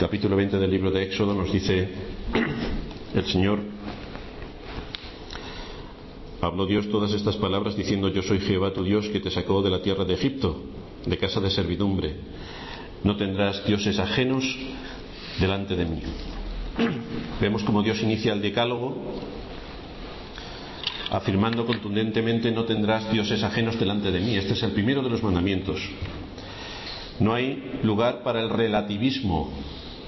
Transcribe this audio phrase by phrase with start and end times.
[0.00, 1.86] capítulo 20 del libro de Éxodo nos dice
[3.14, 3.60] el Señor,
[6.40, 9.68] habló Dios todas estas palabras diciendo, yo soy Jehová tu Dios que te sacó de
[9.68, 10.64] la tierra de Egipto,
[11.04, 12.16] de casa de servidumbre.
[13.04, 14.42] No tendrás dioses ajenos
[15.38, 16.00] delante de mí.
[17.38, 18.96] Vemos como Dios inicia el decálogo
[21.10, 24.34] afirmando contundentemente no tendrás dioses ajenos delante de mí.
[24.34, 25.78] Este es el primero de los mandamientos.
[27.18, 29.52] No hay lugar para el relativismo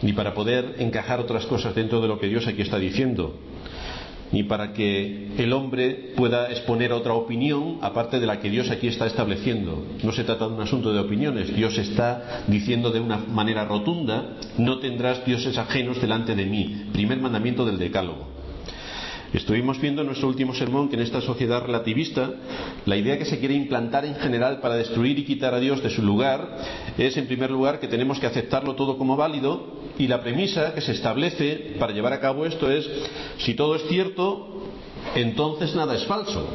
[0.03, 3.39] ni para poder encajar otras cosas dentro de lo que Dios aquí está diciendo,
[4.33, 8.89] ni para que el hombre pueda exponer otra opinión aparte de la que Dios aquí
[8.89, 9.87] está estableciendo.
[10.03, 14.37] No se trata de un asunto de opiniones, Dios está diciendo de una manera rotunda,
[14.59, 18.42] no tendrás dioses ajenos delante de mí, primer mandamiento del Decálogo.
[19.33, 22.31] Estuvimos viendo en nuestro último sermón que en esta sociedad relativista
[22.85, 25.89] la idea que se quiere implantar en general para destruir y quitar a Dios de
[25.89, 26.59] su lugar
[26.99, 30.83] es en primer lugar que tenemos que aceptarlo todo como válido y la premisa que
[30.83, 32.87] se establece para llevar a cabo esto es
[33.39, 34.65] si todo es cierto
[35.15, 36.47] entonces nada es falso.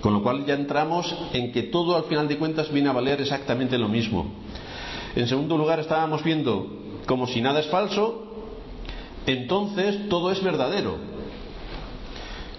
[0.00, 3.20] Con lo cual ya entramos en que todo al final de cuentas viene a valer
[3.20, 4.30] exactamente lo mismo.
[5.14, 6.68] En segundo lugar estábamos viendo
[7.06, 8.22] como si nada es falso
[9.26, 11.15] entonces todo es verdadero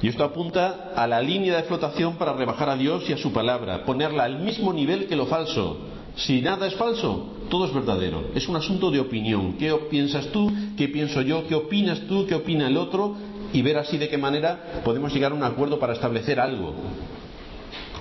[0.02, 3.32] y esto apunta a la línea de flotación para rebajar a Dios y a su
[3.34, 5.78] palabra, ponerla al mismo nivel que lo falso.
[6.16, 8.26] Si nada es falso, todo es verdadero.
[8.36, 9.54] Es un asunto de opinión.
[9.54, 10.52] ¿Qué piensas tú?
[10.78, 11.48] ¿Qué pienso yo?
[11.48, 12.26] ¿Qué opinas tú?
[12.28, 13.16] ¿Qué opina el otro?
[13.54, 16.74] Y ver así de qué manera podemos llegar a un acuerdo para establecer algo.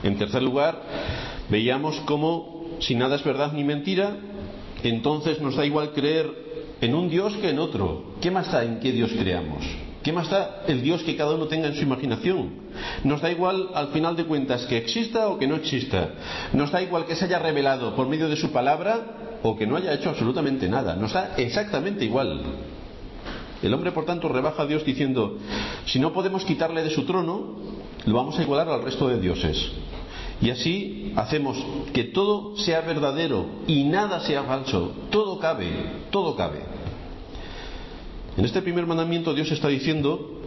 [0.03, 0.83] En tercer lugar,
[1.49, 4.17] veíamos cómo si nada es verdad ni mentira,
[4.83, 6.31] entonces nos da igual creer
[6.81, 8.15] en un Dios que en otro.
[8.21, 9.65] ¿Qué más da en qué Dios creamos?
[10.07, 12.51] ¿Qué más da el Dios que cada uno tenga en su imaginación?
[13.03, 16.11] Nos da igual, al final de cuentas, que exista o que no exista.
[16.53, 19.77] Nos da igual que se haya revelado por medio de su palabra o que no
[19.77, 20.95] haya hecho absolutamente nada.
[20.95, 22.41] Nos da exactamente igual.
[23.61, 25.39] El hombre, por tanto, rebaja a Dios diciendo,
[25.87, 27.57] si no podemos quitarle de su trono,
[28.05, 29.73] lo vamos a igualar al resto de dioses.
[30.41, 31.59] Y así hacemos
[31.93, 34.93] que todo sea verdadero y nada sea falso.
[35.11, 35.67] Todo cabe,
[36.13, 36.77] todo cabe.
[38.37, 40.43] En este primer mandamiento Dios está diciendo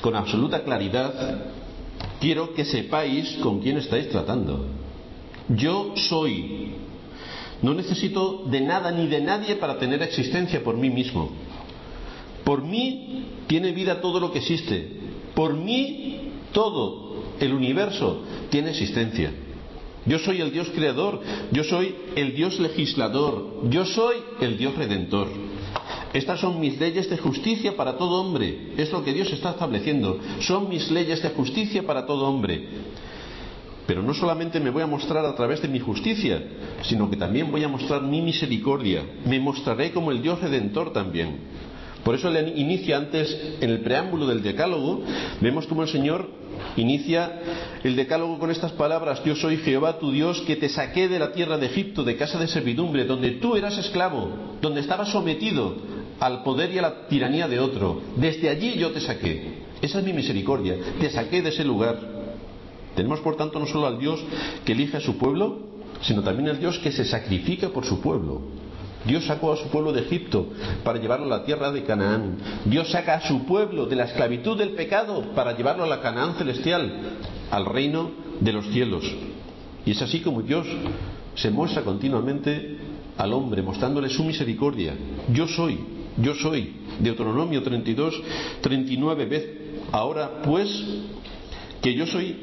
[0.00, 1.12] con absoluta claridad,
[2.20, 4.66] quiero que sepáis con quién estáis tratando.
[5.48, 6.72] Yo soy.
[7.62, 11.30] No necesito de nada ni de nadie para tener existencia por mí mismo.
[12.42, 14.88] Por mí tiene vida todo lo que existe.
[15.34, 19.32] Por mí todo el universo tiene existencia.
[20.04, 21.20] Yo soy el Dios creador,
[21.52, 25.28] yo soy el Dios legislador, yo soy el Dios redentor.
[26.12, 28.72] Estas son mis leyes de justicia para todo hombre.
[28.76, 30.20] Es lo que Dios está estableciendo.
[30.40, 32.68] Son mis leyes de justicia para todo hombre.
[33.86, 36.42] Pero no solamente me voy a mostrar a través de mi justicia,
[36.82, 39.02] sino que también voy a mostrar mi misericordia.
[39.24, 41.38] Me mostraré como el Dios redentor también.
[42.04, 45.02] Por eso le inicia antes, en el preámbulo del Decálogo,
[45.40, 46.28] vemos como el Señor
[46.76, 47.40] inicia
[47.84, 51.32] el Decálogo con estas palabras, yo soy Jehová tu Dios que te saqué de la
[51.32, 54.30] tierra de Egipto, de casa de servidumbre, donde tú eras esclavo,
[54.60, 55.76] donde estabas sometido
[56.18, 58.00] al poder y a la tiranía de otro.
[58.16, 59.62] Desde allí yo te saqué.
[59.80, 60.76] Esa es mi misericordia.
[61.00, 61.98] Te saqué de ese lugar.
[62.94, 64.22] Tenemos por tanto no solo al Dios
[64.64, 65.60] que elige a su pueblo,
[66.02, 68.42] sino también al Dios que se sacrifica por su pueblo.
[69.04, 70.48] Dios sacó a su pueblo de Egipto
[70.84, 72.36] para llevarlo a la tierra de Canaán.
[72.64, 76.34] Dios saca a su pueblo de la esclavitud del pecado para llevarlo a la Canaán
[76.34, 76.92] celestial,
[77.50, 79.04] al reino de los cielos.
[79.84, 80.66] Y es así como Dios
[81.34, 82.78] se muestra continuamente
[83.16, 84.94] al hombre, mostrándole su misericordia.
[85.32, 85.78] Yo soy
[86.16, 86.74] yo soy.
[87.00, 88.22] Deuteronomio 32,
[88.60, 89.26] 39.
[89.26, 89.44] Ved
[89.92, 90.68] ahora pues
[91.80, 92.36] que yo soy,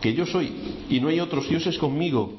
[0.00, 0.52] que yo soy,
[0.88, 2.32] y no hay otros dioses conmigo.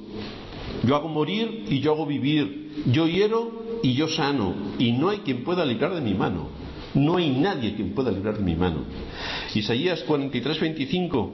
[0.83, 2.83] Yo hago morir y yo hago vivir.
[2.91, 4.53] Yo hiero y yo sano.
[4.77, 6.49] Y no hay quien pueda librar de mi mano.
[6.93, 8.85] No hay nadie quien pueda librar de mi mano.
[9.53, 11.33] Isaías 43, 25.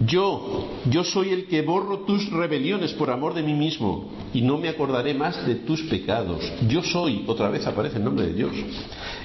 [0.00, 4.58] Yo, yo soy el que borro tus rebeliones por amor de mí mismo y no
[4.58, 6.40] me acordaré más de tus pecados.
[6.68, 8.52] Yo soy, otra vez aparece el nombre de Dios.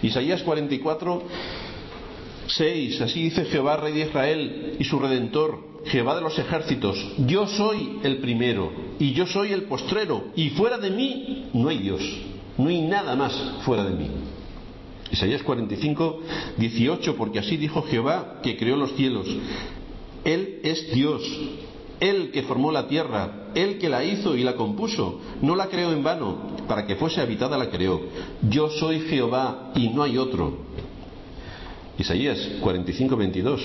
[0.01, 1.23] Isaías 44,
[2.47, 5.70] 6, así dice Jehová, Rey de Israel y su Redentor.
[5.85, 10.77] Jehová de los ejércitos, yo soy el primero y yo soy el postrero, y fuera
[10.77, 12.01] de mí no hay Dios,
[12.57, 13.33] no hay nada más
[13.63, 14.07] fuera de mí.
[15.11, 16.19] Isaías 45,
[16.57, 19.27] 18, porque así dijo Jehová que creó los cielos.
[20.23, 21.21] Él es Dios,
[21.99, 25.91] Él que formó la tierra, Él que la hizo y la compuso, no la creó
[25.91, 26.37] en vano,
[26.67, 28.01] para que fuese habitada la creó.
[28.49, 30.59] Yo soy Jehová y no hay otro.
[32.01, 33.61] Isaías 45, 22.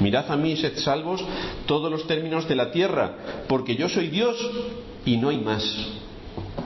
[0.00, 1.22] Mirad a mí y sed salvos
[1.66, 4.36] todos los términos de la tierra, porque yo soy Dios
[5.04, 5.62] y no hay más.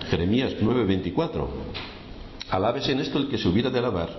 [0.09, 1.49] Jeremías 9, 24.
[2.51, 4.11] Alabes en esto el que se hubiera de alabar,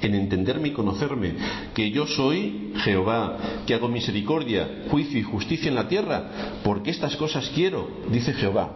[0.00, 1.34] en entenderme y conocerme,
[1.74, 3.36] que yo soy Jehová,
[3.66, 6.30] que hago misericordia, juicio y justicia en la tierra,
[6.62, 8.70] porque estas cosas quiero, dice Jehová.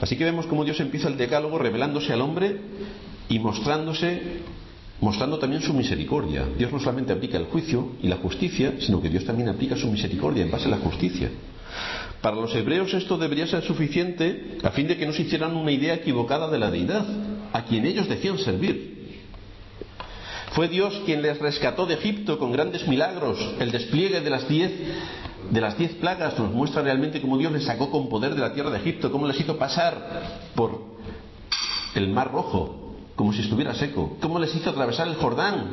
[0.00, 2.60] Así que vemos cómo Dios empieza el decálogo revelándose al hombre
[3.28, 4.42] y mostrándose
[5.00, 6.46] mostrando también su misericordia.
[6.56, 9.88] Dios no solamente aplica el juicio y la justicia, sino que Dios también aplica su
[9.88, 11.30] misericordia en base a la justicia.
[12.20, 15.70] Para los hebreos esto debería ser suficiente a fin de que no se hicieran una
[15.70, 17.04] idea equivocada de la deidad,
[17.52, 18.96] a quien ellos decían servir.
[20.52, 23.38] Fue Dios quien les rescató de Egipto con grandes milagros.
[23.60, 24.72] El despliegue de las diez
[25.50, 28.52] de las diez plagas nos muestra realmente cómo Dios les sacó con poder de la
[28.52, 30.82] tierra de Egipto, cómo les hizo pasar por
[31.94, 32.85] el mar rojo,
[33.16, 34.18] como si estuviera seco.
[34.20, 35.72] ¿Cómo les hizo atravesar el Jordán?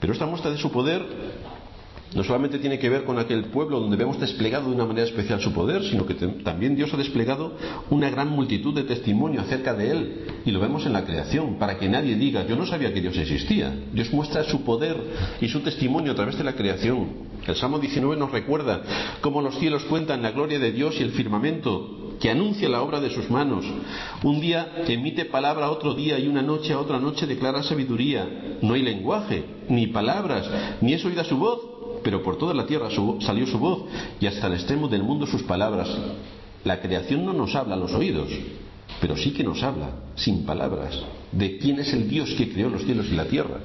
[0.00, 1.06] Pero esta muestra de su poder
[2.14, 5.40] no solamente tiene que ver con aquel pueblo donde vemos desplegado de una manera especial
[5.40, 7.56] su poder, sino que también Dios ha desplegado
[7.90, 10.24] una gran multitud de testimonio acerca de Él.
[10.44, 13.16] Y lo vemos en la creación, para que nadie diga, yo no sabía que Dios
[13.16, 13.72] existía.
[13.92, 14.96] Dios muestra su poder
[15.40, 17.30] y su testimonio a través de la creación.
[17.46, 18.82] El Salmo 19 nos recuerda
[19.20, 23.00] cómo los cielos cuentan la gloria de Dios y el firmamento que anuncia la obra
[23.00, 23.64] de sus manos.
[24.22, 28.58] Un día emite palabra otro día y una noche a otra noche declara sabiduría.
[28.60, 30.48] No hay lenguaje, ni palabras,
[30.82, 31.69] ni es oída su voz,
[32.02, 32.88] pero por toda la tierra
[33.20, 33.84] salió su voz
[34.20, 35.88] y hasta el extremo del mundo sus palabras.
[36.64, 38.28] La creación no nos habla a los oídos,
[39.00, 40.98] pero sí que nos habla, sin palabras,
[41.32, 43.58] de quién es el Dios que creó los cielos y la tierra.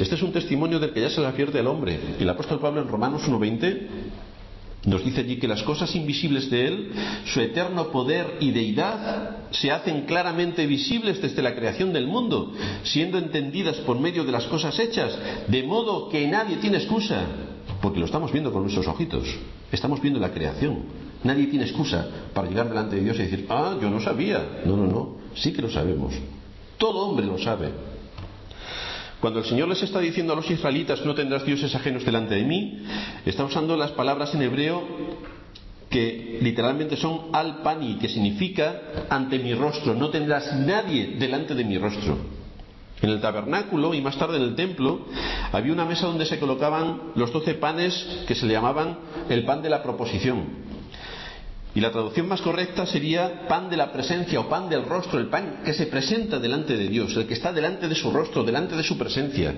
[0.00, 1.98] Este es un testimonio del que ya se le advierte al hombre.
[2.18, 3.86] El apóstol Pablo en Romanos 1.20
[4.86, 6.92] nos dice allí que las cosas invisibles de Él,
[7.26, 12.52] su eterno poder y deidad, se hacen claramente visibles desde la creación del mundo,
[12.84, 15.18] siendo entendidas por medio de las cosas hechas,
[15.48, 17.24] de modo que nadie tiene excusa,
[17.82, 19.26] porque lo estamos viendo con nuestros ojitos,
[19.72, 21.06] estamos viendo la creación.
[21.24, 24.60] Nadie tiene excusa para llegar delante de Dios y decir, ah, yo no sabía.
[24.64, 26.14] No, no, no, sí que lo sabemos.
[26.78, 27.70] Todo hombre lo sabe.
[29.20, 32.44] Cuando el Señor les está diciendo a los israelitas, no tendrás dioses ajenos delante de
[32.44, 32.82] mí,
[33.24, 34.84] está usando las palabras en hebreo
[35.88, 41.64] que literalmente son al pani, que significa ante mi rostro, no tendrás nadie delante de
[41.64, 42.18] mi rostro.
[43.02, 45.06] En el tabernáculo y más tarde en el templo
[45.52, 48.98] había una mesa donde se colocaban los doce panes que se le llamaban
[49.28, 50.65] el pan de la proposición.
[51.76, 55.26] Y la traducción más correcta sería pan de la presencia o pan del rostro, el
[55.26, 58.74] pan que se presenta delante de Dios, el que está delante de su rostro, delante
[58.74, 59.54] de su presencia.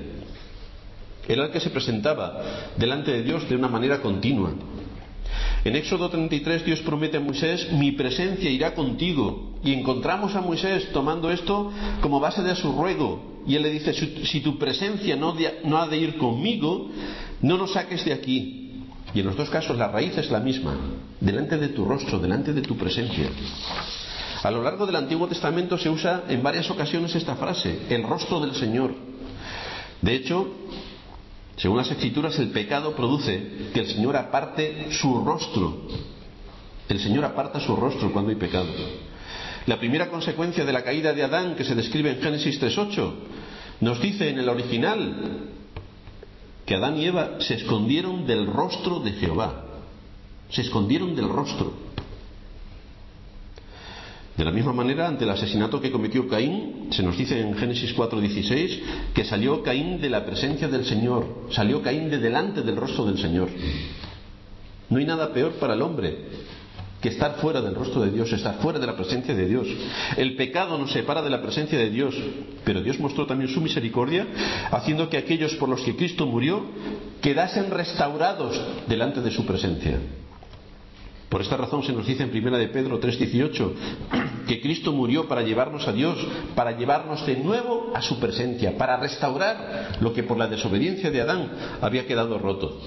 [1.28, 2.42] Era el que se presentaba
[2.76, 4.50] delante de Dios de una manera continua.
[5.62, 9.54] En Éxodo 33 Dios promete a Moisés, mi presencia irá contigo.
[9.62, 13.42] Y encontramos a Moisés tomando esto como base de su ruego.
[13.46, 16.90] Y él le dice, si tu presencia no, no ha de ir conmigo,
[17.42, 18.67] no nos saques de aquí.
[19.14, 20.76] Y en los dos casos la raíz es la misma,
[21.20, 23.28] delante de tu rostro, delante de tu presencia.
[24.42, 28.40] A lo largo del Antiguo Testamento se usa en varias ocasiones esta frase, el rostro
[28.40, 28.94] del Señor.
[30.00, 30.48] De hecho,
[31.56, 35.88] según las escrituras, el pecado produce que el Señor aparte su rostro.
[36.88, 38.68] El Señor aparta su rostro cuando hay pecado.
[39.66, 43.12] La primera consecuencia de la caída de Adán, que se describe en Génesis 3.8,
[43.80, 45.50] nos dice en el original,
[46.68, 49.64] que Adán y Eva se escondieron del rostro de Jehová.
[50.50, 51.72] Se escondieron del rostro.
[54.36, 57.96] De la misma manera, ante el asesinato que cometió Caín, se nos dice en Génesis
[57.96, 58.82] 4:16
[59.14, 63.18] que salió Caín de la presencia del Señor, salió Caín de delante del rostro del
[63.18, 63.48] Señor.
[64.90, 66.18] No hay nada peor para el hombre
[67.00, 69.68] que estar fuera del rostro de Dios, estar fuera de la presencia de Dios.
[70.16, 72.14] El pecado nos separa de la presencia de Dios,
[72.64, 74.26] pero Dios mostró también su misericordia,
[74.70, 76.64] haciendo que aquellos por los que Cristo murió
[77.20, 79.98] quedasen restaurados delante de su presencia.
[81.28, 83.72] Por esta razón se nos dice en primera de Pedro 3:18
[84.48, 86.16] que Cristo murió para llevarnos a Dios,
[86.54, 91.20] para llevarnos de nuevo a su presencia, para restaurar lo que por la desobediencia de
[91.20, 91.50] Adán
[91.82, 92.80] había quedado roto.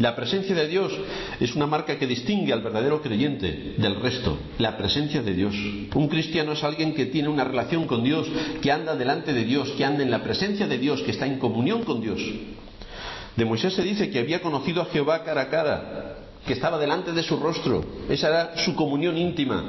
[0.00, 0.98] La presencia de Dios
[1.40, 4.38] es una marca que distingue al verdadero creyente del resto.
[4.58, 5.54] La presencia de Dios.
[5.94, 8.26] Un cristiano es alguien que tiene una relación con Dios,
[8.62, 11.38] que anda delante de Dios, que anda en la presencia de Dios, que está en
[11.38, 12.18] comunión con Dios.
[13.36, 17.12] De Moisés se dice que había conocido a Jehová cara a cara, que estaba delante
[17.12, 17.84] de su rostro.
[18.08, 19.64] Esa era su comunión íntima.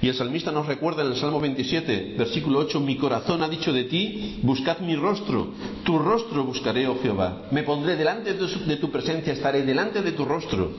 [0.00, 3.72] Y el salmista nos recuerda en el Salmo 27, versículo 8, mi corazón ha dicho
[3.72, 5.48] de ti, buscad mi rostro,
[5.84, 7.48] tu rostro buscaré, oh Jehová.
[7.50, 10.70] Me pondré delante de tu presencia, estaré delante de tu rostro.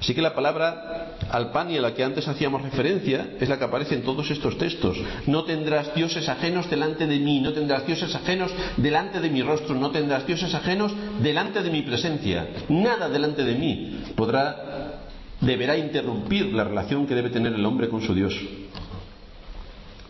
[0.00, 3.94] Así que la palabra alpania a la que antes hacíamos referencia es la que aparece
[3.94, 4.98] en todos estos textos.
[5.26, 9.74] No tendrás dioses ajenos delante de mí, no tendrás dioses ajenos delante de mi rostro,
[9.74, 12.48] no tendrás dioses ajenos delante de mi presencia.
[12.68, 15.00] Nada delante de mí podrá,
[15.40, 18.34] deberá interrumpir la relación que debe tener el hombre con su Dios.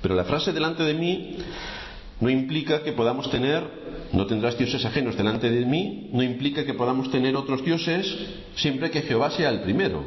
[0.02, 1.38] Pero la frase delante de mí
[2.20, 6.74] no implica que podamos tener, no tendrás dioses ajenos delante de mí, no implica que
[6.74, 8.06] podamos tener otros dioses
[8.54, 10.04] siempre que Jehová sea el primero.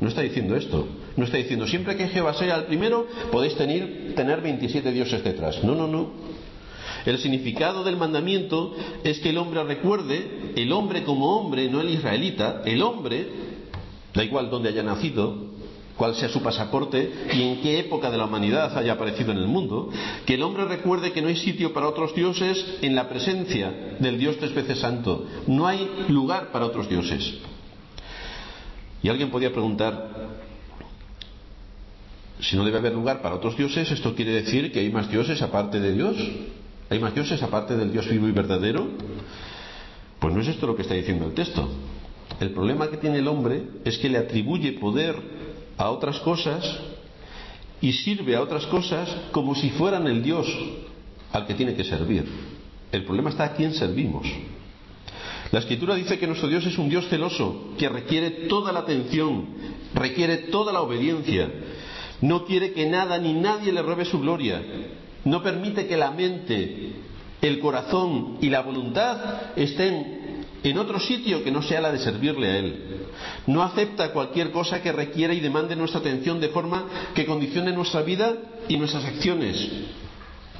[0.00, 0.88] No está diciendo esto.
[1.16, 5.62] No está diciendo siempre que Jehová sea el primero podéis tener, tener 27 dioses detrás.
[5.62, 6.10] No, no, no.
[7.06, 11.90] El significado del mandamiento es que el hombre recuerde, el hombre como hombre, no el
[11.90, 13.26] israelita, el hombre,
[14.14, 15.51] da igual donde haya nacido,
[15.96, 19.46] cuál sea su pasaporte y en qué época de la humanidad haya aparecido en el
[19.46, 19.90] mundo,
[20.26, 24.18] que el hombre recuerde que no hay sitio para otros dioses en la presencia del
[24.18, 25.26] Dios tres veces santo.
[25.46, 27.34] No hay lugar para otros dioses.
[29.02, 30.30] Y alguien podría preguntar,
[32.40, 35.42] si no debe haber lugar para otros dioses, ¿esto quiere decir que hay más dioses
[35.42, 36.16] aparte de Dios?
[36.90, 38.86] ¿Hay más dioses aparte del Dios vivo y verdadero?
[40.18, 41.68] Pues no es esto lo que está diciendo el texto.
[42.40, 45.16] El problema que tiene el hombre es que le atribuye poder
[45.82, 46.64] a otras cosas
[47.80, 50.46] y sirve a otras cosas como si fueran el Dios
[51.32, 52.24] al que tiene que servir.
[52.92, 54.26] El problema está a quién servimos.
[55.50, 59.46] La escritura dice que nuestro Dios es un Dios celoso, que requiere toda la atención,
[59.92, 61.50] requiere toda la obediencia.
[62.20, 64.62] No quiere que nada ni nadie le robe su gloria.
[65.24, 66.92] No permite que la mente,
[67.40, 70.21] el corazón y la voluntad estén
[70.70, 72.82] en otro sitio que no sea la de servirle a Él.
[73.46, 78.02] No acepta cualquier cosa que requiera y demande nuestra atención de forma que condicione nuestra
[78.02, 78.34] vida
[78.68, 79.70] y nuestras acciones.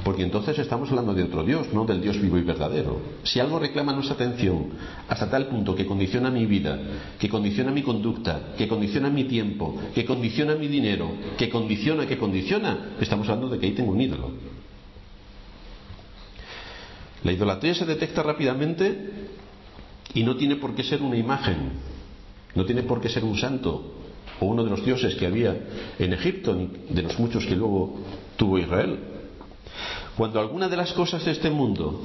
[0.05, 3.01] Porque entonces estamos hablando de otro Dios, no del Dios vivo y verdadero.
[3.23, 4.71] Si algo reclama nuestra atención
[5.09, 6.79] hasta tal punto que condiciona mi vida,
[7.21, 12.19] que condiciona mi conducta, que condiciona mi tiempo, que condiciona mi dinero, que condiciona, que
[12.19, 14.33] condiciona, estamos hablando de que ahí tengo un ídolo.
[17.23, 19.31] La idolatría se detecta rápidamente
[20.15, 21.73] y no tiene por qué ser una imagen,
[22.55, 23.95] no tiene por qué ser un santo
[24.41, 25.57] o uno de los dioses que había
[25.99, 27.99] en Egipto, de los muchos que luego
[28.37, 28.99] tuvo Israel.
[30.17, 32.03] Cuando alguna de las cosas de este mundo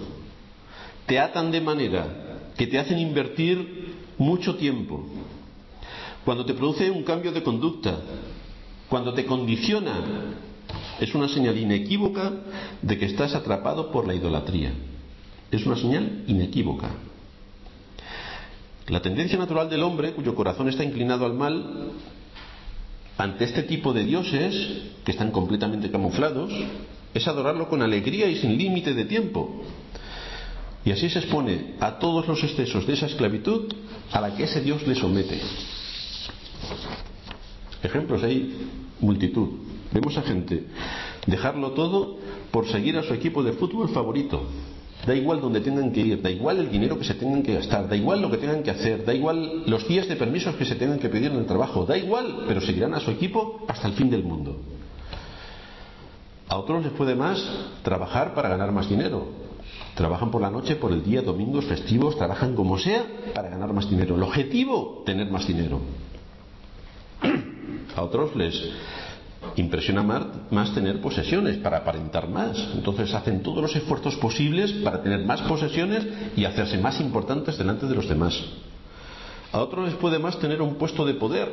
[1.06, 5.06] te atan de manera que te hacen invertir mucho tiempo,
[6.24, 8.00] cuando te produce un cambio de conducta,
[8.90, 10.36] cuando te condiciona,
[11.00, 12.34] es una señal inequívoca
[12.82, 14.74] de que estás atrapado por la idolatría.
[15.52, 16.90] Es una señal inequívoca.
[18.88, 21.92] La tendencia natural del hombre, cuyo corazón está inclinado al mal,
[23.18, 24.54] ante este tipo de dioses,
[25.04, 26.54] que están completamente camuflados,
[27.14, 29.64] es adorarlo con alegría y sin límite de tiempo.
[30.86, 33.74] Y así se expone a todos los excesos de esa esclavitud
[34.12, 35.42] a la que ese Dios le somete.
[37.84, 38.70] Ejemplos hay
[39.02, 39.50] multitud.
[39.92, 40.66] Vemos a gente
[41.26, 42.18] dejarlo todo
[42.52, 44.48] por seguir a su equipo de fútbol favorito,
[45.08, 47.88] Da igual donde tengan que ir, da igual el dinero que se tengan que gastar,
[47.88, 50.76] da igual lo que tengan que hacer, da igual los días de permisos que se
[50.76, 53.94] tengan que pedir en el trabajo, da igual, pero seguirán a su equipo hasta el
[53.94, 54.58] fin del mundo.
[56.50, 57.42] A otros les puede más
[57.84, 59.28] trabajar para ganar más dinero.
[59.96, 63.90] Trabajan por la noche, por el día, domingos, festivos, trabajan como sea para ganar más
[63.90, 64.16] dinero.
[64.16, 65.80] El objetivo, tener más dinero.
[67.96, 68.54] A otros les
[69.58, 72.58] impresiona más tener posesiones para aparentar más.
[72.76, 77.88] Entonces hacen todos los esfuerzos posibles para tener más posesiones y hacerse más importantes delante
[77.88, 78.40] de los demás.
[79.52, 81.50] A otros les puede más tener un puesto de poder,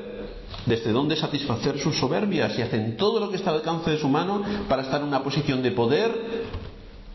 [0.66, 4.08] desde donde satisfacer sus soberbias y hacen todo lo que está al alcance de su
[4.08, 6.11] mano para estar en una posición de poder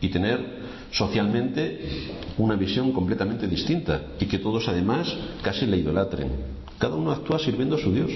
[0.00, 6.30] y tener socialmente una visión completamente distinta y que todos además casi le idolatren.
[6.78, 8.10] Cada uno actúa sirviendo a su Dios.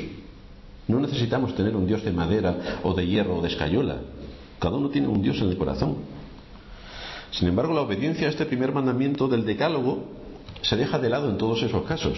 [0.86, 3.98] No necesitamos tener un Dios de madera o de hierro o de escayola.
[4.58, 5.96] Cada uno tiene un Dios en el corazón.
[7.30, 10.04] Sin embargo, la obediencia a este primer mandamiento del decálogo
[10.62, 12.16] se deja de lado en todos esos casos.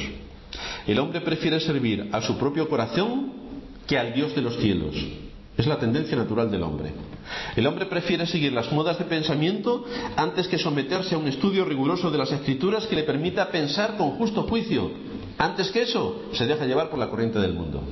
[0.86, 3.32] El hombre prefiere servir a su propio corazón
[3.86, 4.94] que al Dios de los cielos.
[5.56, 6.92] Es la tendencia natural del hombre.
[7.56, 9.84] El hombre prefiere seguir las modas de pensamiento
[10.16, 14.12] antes que someterse a un estudio riguroso de las escrituras que le permita pensar con
[14.12, 14.90] justo juicio
[15.38, 17.82] Antes que eso, se deja llevar por la corriente del mundo.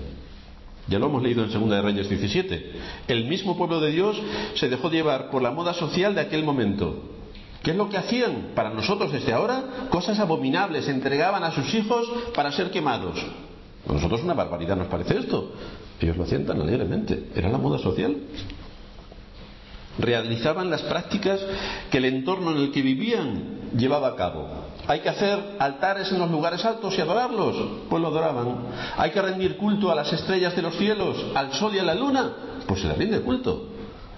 [0.89, 2.73] Ya lo hemos leído en Segunda de Reyes 17.
[3.09, 4.21] El mismo pueblo de Dios
[4.55, 7.11] se dejó llevar por la moda social de aquel momento.
[7.63, 9.89] ¿Qué es lo que hacían para nosotros desde ahora?
[9.89, 13.19] Cosas abominables, entregaban a sus hijos para ser quemados.
[13.89, 15.53] A nosotros una barbaridad nos parece esto.
[16.01, 17.31] Ellos lo hacían tan alegremente.
[17.35, 18.15] Era la moda social.
[20.05, 21.41] Realizaban las prácticas
[21.91, 24.47] que el entorno en el que vivían llevaba a cabo.
[24.87, 27.57] Hay que hacer altares en los lugares altos y adorarlos,
[27.89, 28.67] pues lo adoraban.
[28.99, 31.95] Hay que rendir culto a las estrellas de los cielos, al sol y a la
[31.95, 32.33] luna,
[32.67, 33.71] pues se le rinde culto.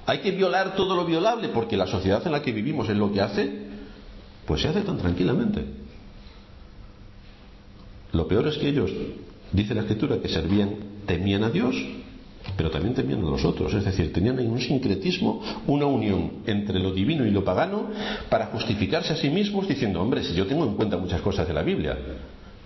[0.07, 3.13] Hay que violar todo lo violable, porque la sociedad en la que vivimos es lo
[3.13, 3.67] que hace,
[4.45, 5.65] pues se hace tan tranquilamente.
[8.11, 8.91] Lo peor es que ellos,
[9.53, 10.75] dice la escritura, que servían,
[11.07, 11.77] temían a Dios
[12.57, 16.93] pero también temían a los otros, es decir, tenían un sincretismo, una unión entre lo
[16.93, 17.91] divino y lo pagano
[18.29, 21.55] para justificarse a sí mismos diciendo, hombre, si yo tengo en cuenta muchas cosas de
[21.55, 21.97] la Biblia,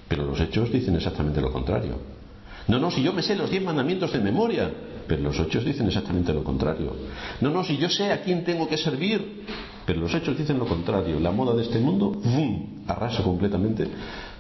[0.09, 2.21] pero los hechos dicen exactamente lo contrario.
[2.69, 4.71] No, no, si yo me sé los diez mandamientos de memoria,
[5.07, 6.95] pero los hechos dicen exactamente lo contrario.
[7.41, 9.45] No, no, si yo sé a quién tengo que servir,
[9.85, 11.19] pero los hechos dicen lo contrario.
[11.19, 13.89] La moda de este mundo, ¡bum!, arrasa completamente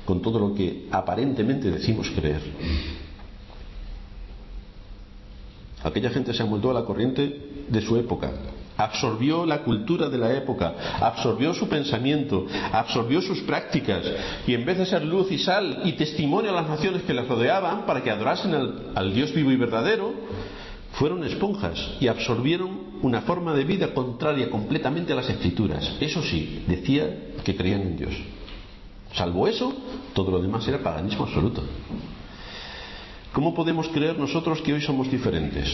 [0.04, 2.40] con todo lo que aparentemente decimos creer.
[5.82, 8.30] Aquella gente se amoldó a la corriente de su época,
[8.76, 14.04] absorbió la cultura de la época, absorbió su pensamiento, absorbió sus prácticas
[14.46, 17.28] y en vez de ser luz y sal y testimonio a las naciones que las
[17.28, 20.12] rodeaban para que adorasen al, al Dios vivo y verdadero,
[20.92, 25.96] fueron esponjas y absorbieron una forma de vida contraria completamente a las escrituras.
[26.00, 28.12] Eso sí, decía que creían en Dios.
[29.14, 29.72] Salvo eso,
[30.14, 31.62] todo lo demás era paganismo absoluto.
[33.32, 35.68] ¿Cómo podemos creer nosotros que hoy somos diferentes?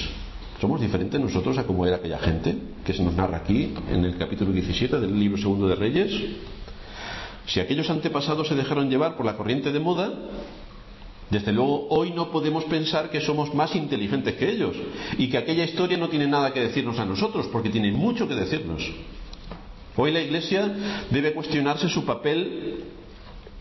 [0.61, 4.19] ¿Somos diferentes nosotros a cómo era aquella gente que se nos narra aquí en el
[4.19, 6.13] capítulo 17 del libro segundo de Reyes?
[7.47, 10.13] Si aquellos antepasados se dejaron llevar por la corriente de moda,
[11.31, 14.77] desde luego hoy no podemos pensar que somos más inteligentes que ellos
[15.17, 18.35] y que aquella historia no tiene nada que decirnos a nosotros, porque tiene mucho que
[18.35, 18.83] decirnos.
[19.97, 20.75] Hoy la Iglesia
[21.11, 22.85] debe cuestionarse su papel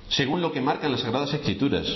[0.09, 1.87] según lo que marcan las Sagradas Escrituras.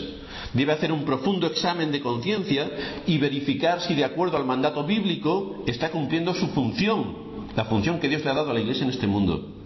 [0.54, 2.70] Debe hacer un profundo examen de conciencia
[3.06, 8.10] y verificar si de acuerdo al mandato bíblico está cumpliendo su función, la función que
[8.10, 9.60] Dios le ha dado a la Iglesia en este mundo.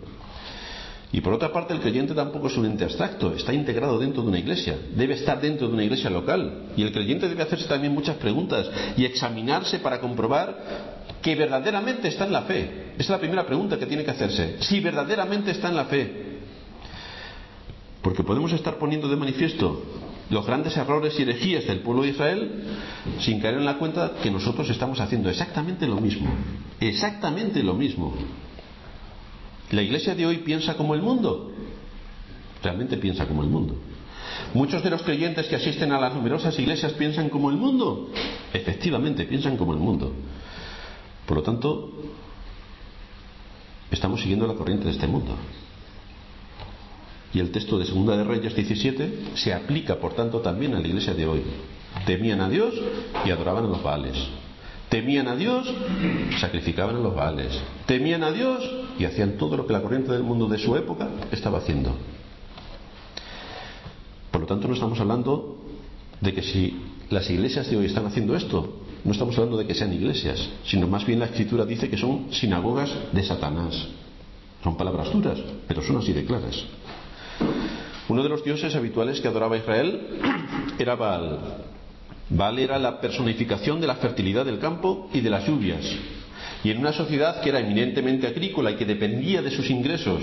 [1.14, 4.30] Y por otra parte, el creyente tampoco es un ente abstracto, está integrado dentro de
[4.30, 6.72] una iglesia, debe estar dentro de una iglesia local.
[6.76, 8.68] Y el creyente debe hacerse también muchas preguntas
[8.98, 12.94] y examinarse para comprobar que verdaderamente está en la fe.
[12.96, 14.58] Esa es la primera pregunta que tiene que hacerse.
[14.62, 16.33] Si verdaderamente está en la fe.
[18.04, 19.82] Porque podemos estar poniendo de manifiesto
[20.30, 22.64] los grandes errores y herejías del pueblo de Israel
[23.20, 26.30] sin caer en la cuenta que nosotros estamos haciendo exactamente lo mismo.
[26.80, 28.14] Exactamente lo mismo.
[29.72, 31.52] ¿La iglesia de hoy piensa como el mundo?
[32.62, 33.76] Realmente piensa como el mundo.
[34.54, 38.10] Muchos de los creyentes que asisten a las numerosas iglesias piensan como el mundo.
[38.54, 40.14] Efectivamente, piensan como el mundo.
[41.26, 41.92] Por lo tanto,
[43.90, 45.36] estamos siguiendo la corriente de este mundo.
[47.34, 50.88] Y el texto de Segunda de Reyes 17 se aplica, por tanto, también a la
[50.88, 51.42] iglesia de hoy.
[52.06, 52.74] Temían a Dios
[53.26, 54.16] y adoraban a los Baales.
[54.90, 55.68] Temían a Dios,
[56.40, 57.60] sacrificaban a los Baales.
[57.88, 58.64] Temían a Dios
[59.00, 61.96] y hacían todo lo que la corriente del mundo de su época estaba haciendo.
[64.30, 65.58] Por lo tanto, no estamos hablando
[66.22, 69.74] de que si las iglesias de hoy están haciendo esto, no estamos hablando de que
[69.74, 73.88] sean iglesias, sino más bien la escritura dice que son sinagogas de Satanás.
[74.64, 76.64] Son palabras duras, pero son así de claras.
[78.10, 80.02] Uno de los dioses habituales que adoraba Israel
[80.78, 81.40] era Baal.
[82.30, 85.86] Baal era la personificación de la fertilidad del campo y de las lluvias.
[86.64, 90.22] Y en una sociedad que era eminentemente agrícola y que dependía de sus ingresos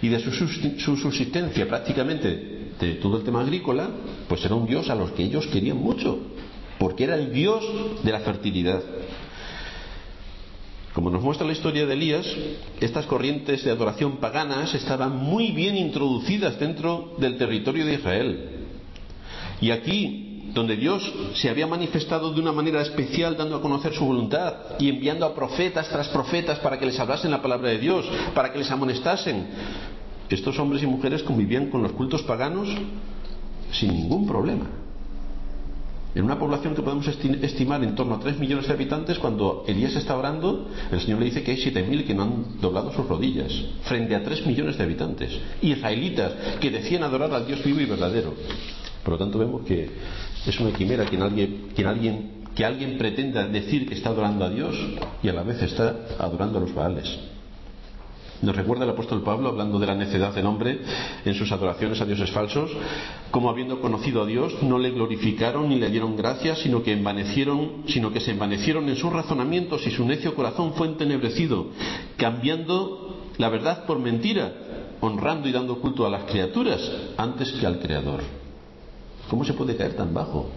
[0.00, 3.88] y de su subsistencia prácticamente de todo el tema agrícola,
[4.28, 6.18] pues era un dios a los que ellos querían mucho,
[6.78, 7.62] porque era el dios
[8.02, 8.82] de la fertilidad.
[10.94, 12.26] Como nos muestra la historia de Elías,
[12.80, 18.50] estas corrientes de adoración paganas estaban muy bien introducidas dentro del territorio de Israel.
[19.62, 21.02] Y aquí, donde Dios
[21.34, 25.34] se había manifestado de una manera especial dando a conocer su voluntad y enviando a
[25.34, 29.46] profetas tras profetas para que les hablasen la palabra de Dios, para que les amonestasen,
[30.28, 32.68] estos hombres y mujeres convivían con los cultos paganos
[33.70, 34.81] sin ningún problema.
[36.14, 39.96] En una población que podemos estimar en torno a 3 millones de habitantes, cuando Elías
[39.96, 43.50] está orando, el Señor le dice que hay 7.000 que no han doblado sus rodillas,
[43.84, 45.30] frente a 3 millones de habitantes,
[45.62, 48.34] israelitas, que decían adorar al Dios vivo y verdadero.
[49.02, 49.88] Por lo tanto, vemos que
[50.46, 51.16] es una quimera que
[52.66, 54.76] alguien, pretenda decir que está adorando a Dios
[55.22, 57.08] y a la vez está adorando a los Baales.
[58.42, 60.80] Nos recuerda el apóstol Pablo, hablando de la necedad del hombre
[61.24, 62.72] en sus adoraciones a dioses falsos,
[63.30, 66.90] como habiendo conocido a Dios, no le glorificaron ni le dieron gracias, sino que
[68.20, 71.68] se envanecieron en sus razonamientos y su necio corazón fue entenebrecido,
[72.16, 74.52] cambiando la verdad por mentira,
[75.00, 76.80] honrando y dando culto a las criaturas
[77.16, 78.22] antes que al Creador.
[79.30, 80.50] ¿Cómo se puede caer tan bajo?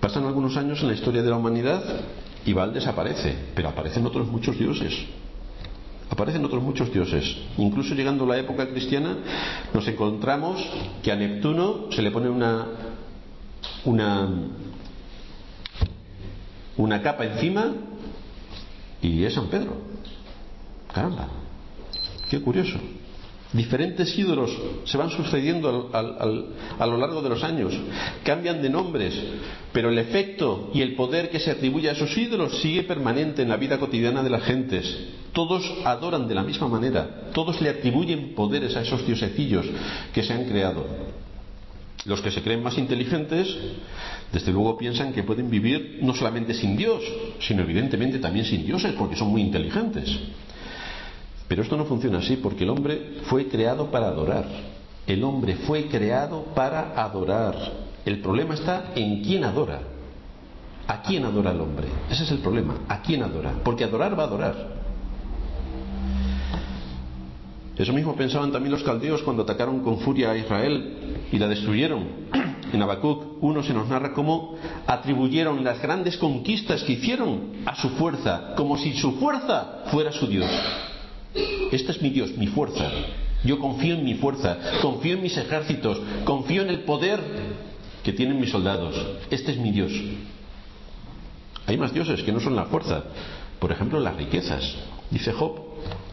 [0.00, 1.82] Pasan algunos años en la historia de la humanidad
[2.44, 4.94] y Baal desaparece, pero aparecen otros muchos dioses.
[6.10, 7.36] Aparecen otros muchos dioses.
[7.58, 9.16] Incluso llegando a la época cristiana,
[9.72, 10.64] nos encontramos
[11.02, 12.66] que a Neptuno se le pone una,
[13.84, 14.28] una,
[16.76, 17.72] una capa encima
[19.02, 19.76] y es San Pedro.
[20.92, 21.28] Caramba,
[22.30, 22.78] qué curioso.
[23.52, 24.50] Diferentes ídolos
[24.84, 27.72] se van sucediendo a lo largo de los años,
[28.22, 29.14] cambian de nombres,
[29.72, 33.48] pero el efecto y el poder que se atribuye a esos ídolos sigue permanente en
[33.48, 34.84] la vida cotidiana de las gentes.
[35.32, 39.64] Todos adoran de la misma manera, todos le atribuyen poderes a esos diosecillos
[40.12, 40.84] que se han creado.
[42.04, 43.48] Los que se creen más inteligentes,
[44.30, 47.02] desde luego piensan que pueden vivir no solamente sin Dios,
[47.40, 50.18] sino evidentemente también sin dioses, porque son muy inteligentes.
[51.48, 54.44] Pero esto no funciona así porque el hombre fue creado para adorar.
[55.06, 57.54] El hombre fue creado para adorar.
[58.04, 59.80] El problema está en quién adora.
[60.86, 61.88] ¿A quién adora el hombre?
[62.10, 62.74] Ese es el problema.
[62.88, 63.52] ¿A quién adora?
[63.64, 64.78] Porque adorar va a adorar.
[67.76, 72.28] Eso mismo pensaban también los caldeos cuando atacaron con furia a Israel y la destruyeron.
[72.72, 74.56] En Habacuc uno se nos narra cómo
[74.86, 80.26] atribuyeron las grandes conquistas que hicieron a su fuerza, como si su fuerza fuera su
[80.26, 80.50] Dios.
[81.34, 82.90] Este es mi Dios, mi fuerza.
[83.44, 87.20] Yo confío en mi fuerza, confío en mis ejércitos, confío en el poder
[88.02, 88.94] que tienen mis soldados.
[89.30, 89.92] Este es mi Dios.
[91.66, 93.04] Hay más dioses que no son la fuerza.
[93.58, 94.76] Por ejemplo, las riquezas.
[95.10, 95.68] Dice Job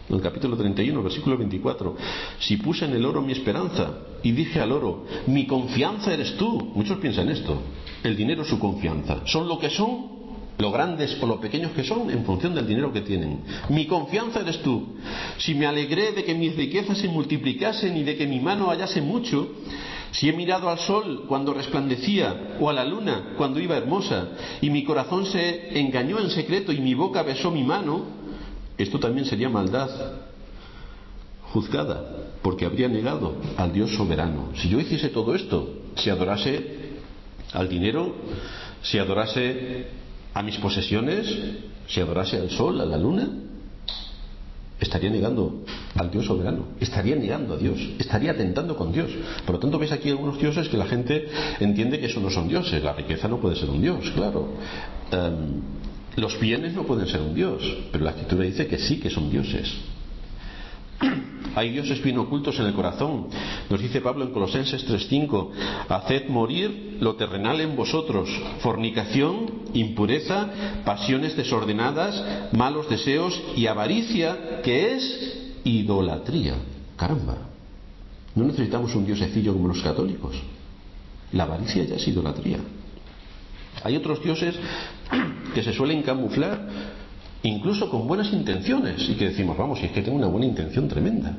[0.09, 1.95] en el capítulo 31, versículo 24,
[2.39, 6.71] si puse en el oro mi esperanza y dije al oro, mi confianza eres tú.
[6.75, 7.59] Muchos piensan esto.
[8.03, 9.21] El dinero es su confianza.
[9.25, 10.24] Son lo que son
[10.57, 13.41] lo grandes o lo pequeños que son en función del dinero que tienen.
[13.69, 14.95] Mi confianza eres tú.
[15.37, 19.01] Si me alegré de que mis riquezas se multiplicasen y de que mi mano hallase
[19.01, 19.49] mucho,
[20.11, 24.29] si he mirado al sol cuando resplandecía o a la luna cuando iba hermosa
[24.61, 28.03] y mi corazón se engañó en secreto y mi boca besó mi mano,
[28.77, 29.89] esto también sería maldad
[31.51, 34.51] juzgada porque habría negado al Dios soberano.
[34.55, 36.75] Si yo hiciese todo esto, si adorase
[37.51, 38.15] al dinero,
[38.83, 40.04] si adorase
[40.35, 41.33] a mis posesiones,
[41.87, 43.25] si adorase al sol, a la luna,
[44.81, 45.63] estaría negando
[45.95, 49.09] al Dios soberano, estaría negando a Dios, estaría atentando con Dios.
[49.45, 51.29] Por lo tanto, ves aquí algunos dioses que la gente
[51.61, 52.83] entiende que eso no son dioses.
[52.83, 54.49] La riqueza no puede ser un Dios, claro.
[55.09, 55.61] Em,
[56.17, 59.29] los bienes no pueden ser un Dios, pero la escritura dice que sí que son
[59.29, 59.73] dioses.
[61.55, 63.27] Hay dioses bien ocultos en el corazón.
[63.69, 65.51] Nos dice Pablo en Colosenses 3:5,
[65.89, 68.29] haced morir lo terrenal en vosotros,
[68.59, 70.49] fornicación, impureza,
[70.83, 76.55] pasiones desordenadas, malos deseos y avaricia, que es idolatría.
[76.97, 77.37] Caramba,
[78.35, 80.35] no necesitamos un diosecillo como los católicos.
[81.31, 82.59] La avaricia ya es idolatría.
[83.83, 84.55] Hay otros dioses
[85.53, 86.94] que se suelen camuflar
[87.47, 90.87] incluso con buenas intenciones, y que decimos, vamos, si es que tengo una buena intención
[90.87, 91.33] tremenda.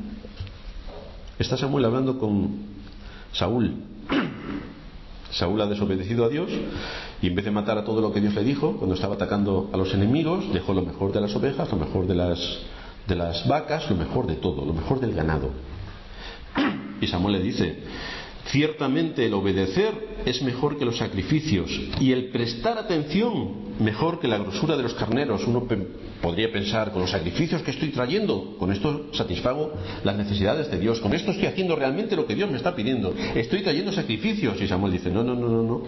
[1.38, 2.50] Está Samuel hablando con
[3.32, 3.74] Saúl.
[5.30, 6.50] Saúl ha desobedecido a Dios
[7.20, 9.68] y en vez de matar a todo lo que Dios le dijo, cuando estaba atacando
[9.72, 12.38] a los enemigos, dejó lo mejor de las ovejas, lo mejor de las,
[13.06, 15.50] de las vacas, lo mejor de todo, lo mejor del ganado.
[17.00, 17.82] Y Samuel le dice,
[18.50, 19.92] Ciertamente el obedecer
[20.24, 24.94] es mejor que los sacrificios y el prestar atención mejor que la grosura de los
[24.94, 25.46] carneros.
[25.46, 25.66] Uno
[26.22, 29.72] podría pensar, con los sacrificios que estoy trayendo, con esto satisfago
[30.04, 33.14] las necesidades de Dios, con esto estoy haciendo realmente lo que Dios me está pidiendo.
[33.34, 35.82] Estoy trayendo sacrificios y Samuel dice, no, no, no, no, no.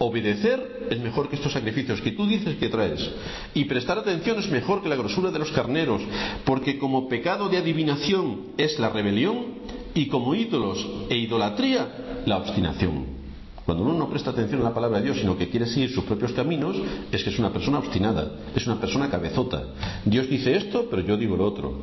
[0.00, 3.10] Obedecer es mejor que estos sacrificios que tú dices que traes.
[3.54, 6.00] Y prestar atención es mejor que la grosura de los carneros,
[6.44, 9.58] porque como pecado de adivinación es la rebelión,
[9.94, 13.18] y como ídolos e idolatría la obstinación.
[13.64, 16.04] Cuando uno no presta atención a la palabra de Dios, sino que quiere seguir sus
[16.04, 16.74] propios caminos,
[17.12, 19.62] es que es una persona obstinada, es una persona cabezota.
[20.06, 21.78] Dios dice esto, pero yo digo lo otro.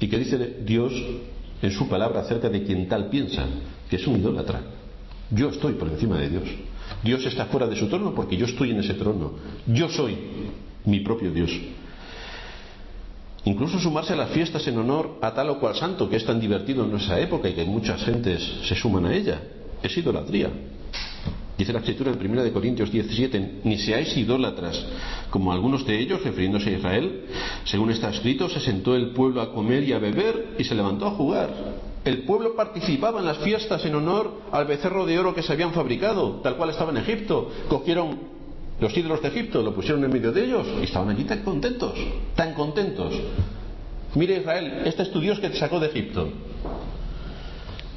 [0.00, 0.92] ¿Y qué dice Dios
[1.62, 3.46] en su palabra acerca de quien tal piensa?
[3.88, 4.62] Que es un idólatra.
[5.30, 6.48] Yo estoy por encima de Dios.
[7.04, 9.34] Dios está fuera de su trono porque yo estoy en ese trono.
[9.66, 10.16] Yo soy
[10.84, 11.52] mi propio Dios.
[13.44, 16.38] Incluso sumarse a las fiestas en honor a tal o cual santo que es tan
[16.38, 19.40] divertido en nuestra época y que muchas gentes se suman a ella.
[19.82, 20.50] Es idolatría.
[21.58, 24.84] Dice la escritura en 1 Corintios 17, ni seáis idólatras,
[25.30, 27.24] como algunos de ellos, refiriéndose a Israel,
[27.64, 31.06] según está escrito, se sentó el pueblo a comer y a beber y se levantó
[31.06, 31.50] a jugar.
[32.04, 35.72] El pueblo participaba en las fiestas en honor al becerro de oro que se habían
[35.72, 37.50] fabricado, tal cual estaba en Egipto.
[37.68, 38.31] Cogieron
[38.82, 41.94] los ídolos de Egipto, lo pusieron en medio de ellos y estaban allí tan contentos,
[42.34, 43.14] tan contentos.
[44.16, 46.28] Mire Israel, este es tu Dios que te sacó de Egipto.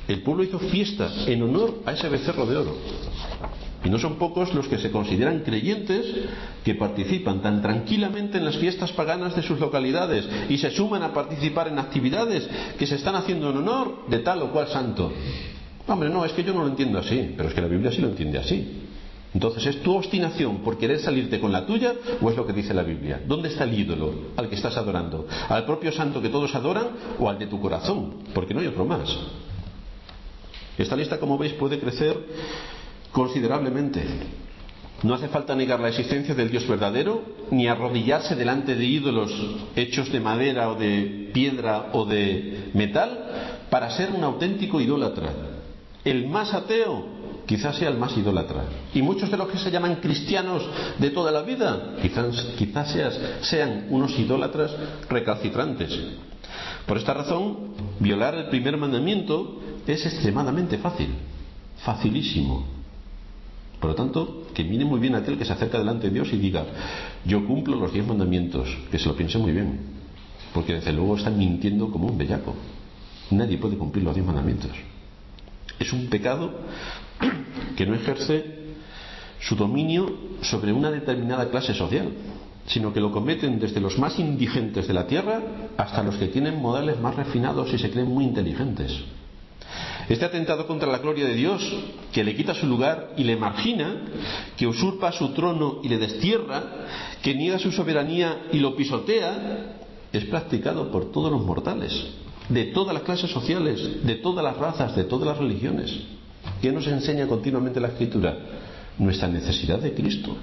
[0.07, 2.77] El pueblo hizo fiesta en honor a ese becerro de oro.
[3.83, 6.05] Y no son pocos los que se consideran creyentes
[6.63, 11.13] que participan tan tranquilamente en las fiestas paganas de sus localidades y se suman a
[11.13, 15.11] participar en actividades que se están haciendo en honor de tal o cual santo.
[15.87, 18.01] Hombre, no, es que yo no lo entiendo así, pero es que la Biblia sí
[18.01, 18.85] lo entiende así.
[19.35, 22.73] Entonces, ¿es tu obstinación por querer salirte con la tuya o es lo que dice
[22.73, 23.21] la Biblia?
[23.27, 25.27] ¿Dónde está el ídolo al que estás adorando?
[25.49, 26.87] ¿Al propio santo que todos adoran
[27.19, 28.13] o al de tu corazón?
[28.33, 29.13] Porque no hay otro más.
[30.77, 32.17] Esta lista, como veis, puede crecer
[33.11, 34.05] considerablemente.
[35.03, 37.21] No hace falta negar la existencia del Dios verdadero,
[37.51, 39.33] ni arrodillarse delante de ídolos
[39.75, 45.29] hechos de madera o de piedra o de metal para ser un auténtico idólatra.
[46.05, 47.14] El más ateo
[47.45, 48.63] quizás sea el más idólatra.
[48.93, 50.63] Y muchos de los que se llaman cristianos
[50.97, 52.95] de toda la vida quizás, quizás
[53.41, 54.71] sean unos idólatras
[55.09, 55.97] recalcitrantes.
[56.85, 61.09] Por esta razón, violar el primer mandamiento es extremadamente fácil,
[61.83, 62.65] facilísimo.
[63.79, 66.37] Por lo tanto, que mire muy bien aquel que se acerca delante de Dios y
[66.37, 66.65] diga,
[67.25, 69.79] yo cumplo los diez mandamientos, que se lo piense muy bien,
[70.53, 72.55] porque desde luego están mintiendo como un bellaco.
[73.31, 74.71] Nadie puede cumplir los diez mandamientos.
[75.79, 76.51] Es un pecado
[77.75, 78.65] que no ejerce
[79.39, 82.11] su dominio sobre una determinada clase social,
[82.67, 85.41] sino que lo cometen desde los más indigentes de la tierra
[85.77, 88.91] hasta los que tienen modales más refinados y se creen muy inteligentes.
[90.07, 91.61] Este atentado contra la gloria de Dios,
[92.11, 94.03] que le quita su lugar y le margina,
[94.55, 96.63] que usurpa su trono y le destierra,
[97.23, 99.77] que niega su soberanía y lo pisotea,
[100.13, 101.91] es practicado por todos los mortales,
[102.49, 105.91] de todas las clases sociales, de todas las razas, de todas las religiones.
[106.61, 108.37] ¿Qué nos enseña continuamente la Escritura?
[108.97, 110.35] Nuestra necesidad de Cristo.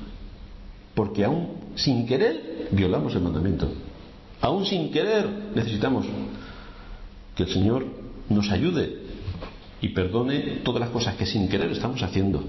[0.95, 3.69] Porque aún sin querer violamos el mandamiento.
[4.41, 6.07] Aún sin querer necesitamos
[7.35, 7.87] que el Señor
[8.29, 8.99] nos ayude
[9.81, 12.45] y perdone todas las cosas que sin querer estamos haciendo.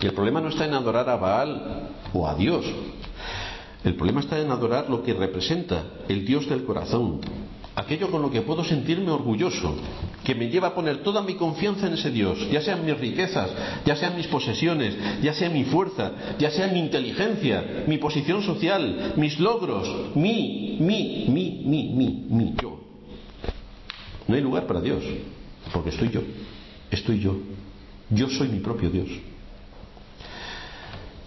[0.00, 2.64] El problema no está en adorar a Baal o a Dios.
[3.84, 7.20] El problema está en adorar lo que representa el Dios del corazón,
[7.80, 9.74] aquello con lo que puedo sentirme orgulloso,
[10.22, 13.50] que me lleva a poner toda mi confianza en ese Dios, ya sean mis riquezas,
[13.84, 19.14] ya sean mis posesiones, ya sea mi fuerza, ya sea mi inteligencia, mi posición social,
[19.16, 22.80] mis logros, mi, mi, mi, mi, mi, mi, yo.
[24.28, 25.02] No hay lugar para Dios.
[25.72, 26.22] Porque estoy yo,
[26.90, 27.36] estoy yo,
[28.10, 29.08] yo soy mi propio Dios.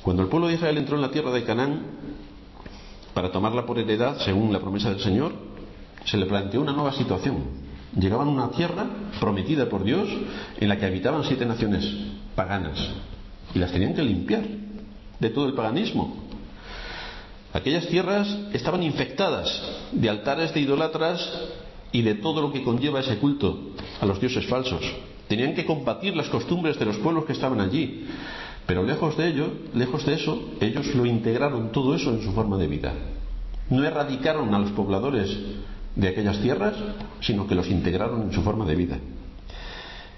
[0.02, 1.82] Cuando el pueblo de Israel entró en la tierra de Canaán
[3.14, 5.34] para tomarla por heredad, según la promesa del Señor,
[6.06, 7.38] se le planteó una nueva situación.
[7.98, 8.86] Llegaban a una tierra
[9.20, 10.10] prometida por Dios
[10.58, 11.88] en la que habitaban siete naciones
[12.36, 12.80] paganas
[13.54, 14.44] y las tenían que limpiar
[15.20, 16.24] de todo el paganismo.
[17.54, 19.62] Aquellas tierras estaban infectadas
[19.92, 21.20] de altares de idolatras
[21.92, 24.82] y de todo lo que conlleva ese culto a los dioses falsos.
[25.28, 28.08] Tenían que combatir las costumbres de los pueblos que estaban allí.
[28.66, 32.58] Pero lejos de ello, lejos de eso, ellos lo integraron todo eso en su forma
[32.58, 32.94] de vida.
[33.70, 35.38] No erradicaron a los pobladores
[35.96, 36.76] de aquellas tierras,
[37.22, 39.00] sino que los integraron en su forma de vida.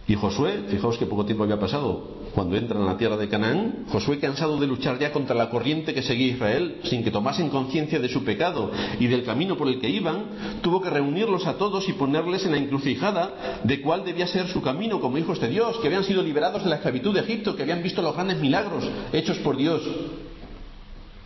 [0.07, 3.85] Y Josué, fijaos que poco tiempo había pasado cuando entran a la tierra de Canaán,
[3.89, 7.97] Josué cansado de luchar ya contra la corriente que seguía Israel, sin que tomasen conciencia
[7.97, 10.25] de su pecado y del camino por el que iban,
[10.61, 14.61] tuvo que reunirlos a todos y ponerles en la encrucijada de cuál debía ser su
[14.61, 17.63] camino como hijos de Dios, que habían sido liberados de la esclavitud de Egipto, que
[17.63, 19.81] habían visto los grandes milagros hechos por Dios,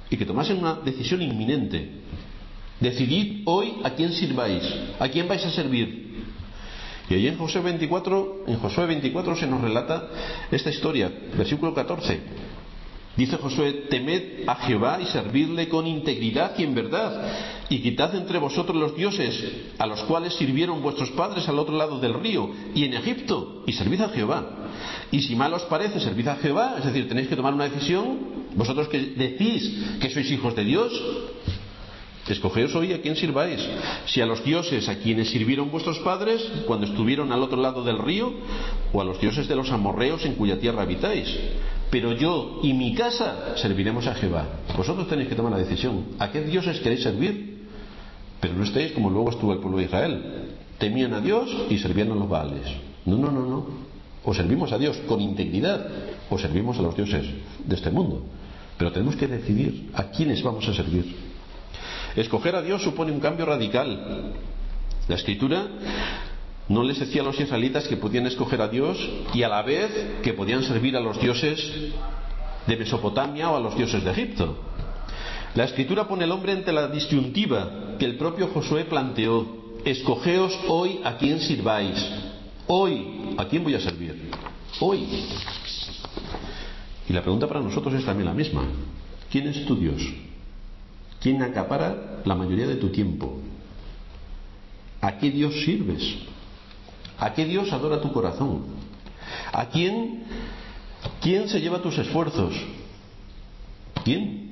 [0.10, 1.90] y que tomasen una decisión inminente.
[2.80, 4.64] Decidid hoy a quién sirváis,
[5.00, 6.10] a quién vais a servir,
[7.10, 10.10] y ahí en Josué 24, en Josué 24 se nos relata
[10.52, 12.20] esta historia, versículo 14.
[13.18, 18.38] Dice Josué, temed a Jehová y servidle con integridad y en verdad, y quitad entre
[18.38, 19.44] vosotros los dioses
[19.78, 23.74] a los cuales sirvieron vuestros padres al otro lado del río y en Egipto, y
[23.74, 24.48] servid a Jehová.
[25.12, 28.20] Y si mal os parece, servid a Jehová, es decir, tenéis que tomar una decisión,
[28.56, 30.94] vosotros que decís que sois hijos de Dios,
[32.28, 33.60] Escogeos hoy a quién sirváis,
[34.06, 37.98] si a los dioses a quienes sirvieron vuestros padres cuando estuvieron al otro lado del
[37.98, 38.32] río,
[38.94, 41.28] o a los dioses de los amorreos en cuya tierra habitáis.
[41.90, 44.48] Pero yo y mi casa serviremos a Jehová.
[44.78, 46.06] Vosotros tenéis que tomar la decisión.
[46.20, 47.68] ¿A qué dioses queréis servir?
[48.40, 50.24] Pero no estéis como luego estuvo el pueblo de Israel.
[50.78, 52.68] Temían a Dios y servían a los Baales.
[53.06, 53.66] No, no, no, no.
[54.24, 55.88] O servimos a Dios con integridad
[56.30, 57.26] o servimos a los dioses
[57.66, 58.24] de este mundo.
[58.78, 61.29] Pero tenemos que decidir a quiénes vamos a servir.
[62.16, 64.34] Escoger a Dios supone un cambio radical.
[65.08, 65.68] La escritura
[66.68, 68.98] no les decía a los israelitas que podían escoger a Dios
[69.34, 69.92] y a la vez
[70.22, 71.60] que podían servir a los dioses
[72.68, 74.58] de Mesopotamia o a los dioses de Egipto.
[75.56, 79.58] La escritura pone al hombre ante la disyuntiva que el propio Josué planteó.
[79.84, 82.06] Escogeos hoy a quién sirváis.
[82.68, 84.30] Hoy, ¿a quién voy a servir?
[84.80, 85.08] Hoy.
[87.08, 88.62] Y la pregunta para nosotros es también la misma.
[89.32, 90.04] ¿Quién es tu Dios?
[91.20, 93.40] ¿Quién acapara la mayoría de tu tiempo?
[95.02, 96.02] ¿A qué Dios sirves?
[97.18, 98.64] ¿A qué Dios adora tu corazón?
[99.52, 100.24] ¿A quién,
[101.22, 102.54] quién se lleva tus esfuerzos?
[104.04, 104.49] ¿Quién?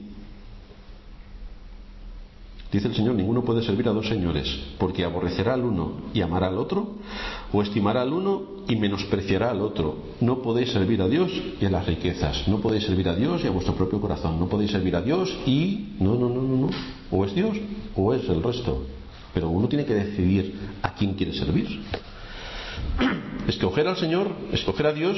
[2.72, 6.48] Dice el Señor, ninguno puede servir a dos señores, porque aborrecerá al uno y amará
[6.48, 6.96] al otro,
[7.54, 9.98] o estimará al uno y menospreciará al otro.
[10.20, 13.48] No podéis servir a Dios y a las riquezas, no podéis servir a Dios y
[13.48, 15.94] a vuestro propio corazón, no podéis servir a Dios y...
[16.00, 16.70] No, no, no, no, no.
[17.10, 17.58] O es Dios
[17.96, 18.86] o es el resto.
[19.34, 21.68] Pero uno tiene que decidir a quién quiere servir.
[23.48, 25.18] Escoger al Señor, escoger a Dios,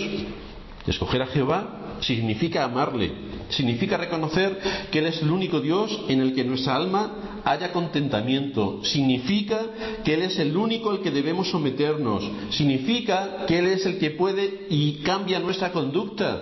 [0.85, 3.11] escoger a Jehová, significa amarle,
[3.49, 4.59] significa reconocer
[4.91, 7.11] que Él es el único Dios en el que nuestra alma
[7.43, 9.59] haya contentamiento, significa
[10.03, 14.11] que Él es el único al que debemos someternos, significa que Él es el que
[14.11, 16.41] puede y cambia nuestra conducta,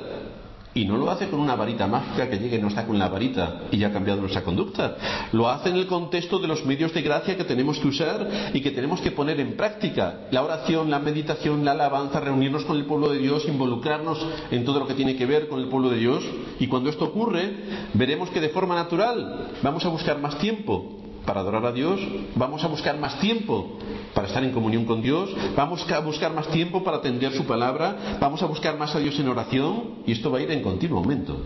[0.78, 3.08] y no lo hace con una varita mágica que llegue y nos está con la
[3.08, 4.96] varita y ya ha cambiado nuestra conducta.
[5.32, 8.62] Lo hace en el contexto de los medios de gracia que tenemos que usar y
[8.62, 10.28] que tenemos que poner en práctica.
[10.30, 14.80] La oración, la meditación, la alabanza, reunirnos con el pueblo de Dios, involucrarnos en todo
[14.80, 16.24] lo que tiene que ver con el pueblo de Dios.
[16.60, 17.56] Y cuando esto ocurre,
[17.96, 22.00] veremos que de forma natural vamos a buscar más tiempo para adorar a Dios,
[22.36, 23.78] vamos a buscar más tiempo
[24.14, 28.18] para estar en comunión con Dios, vamos a buscar más tiempo para atender su palabra,
[28.22, 31.00] vamos a buscar más a Dios en oración y esto va a ir en continuo
[31.00, 31.42] aumento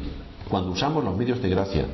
[0.48, 1.86] cuando usamos los medios de gracia.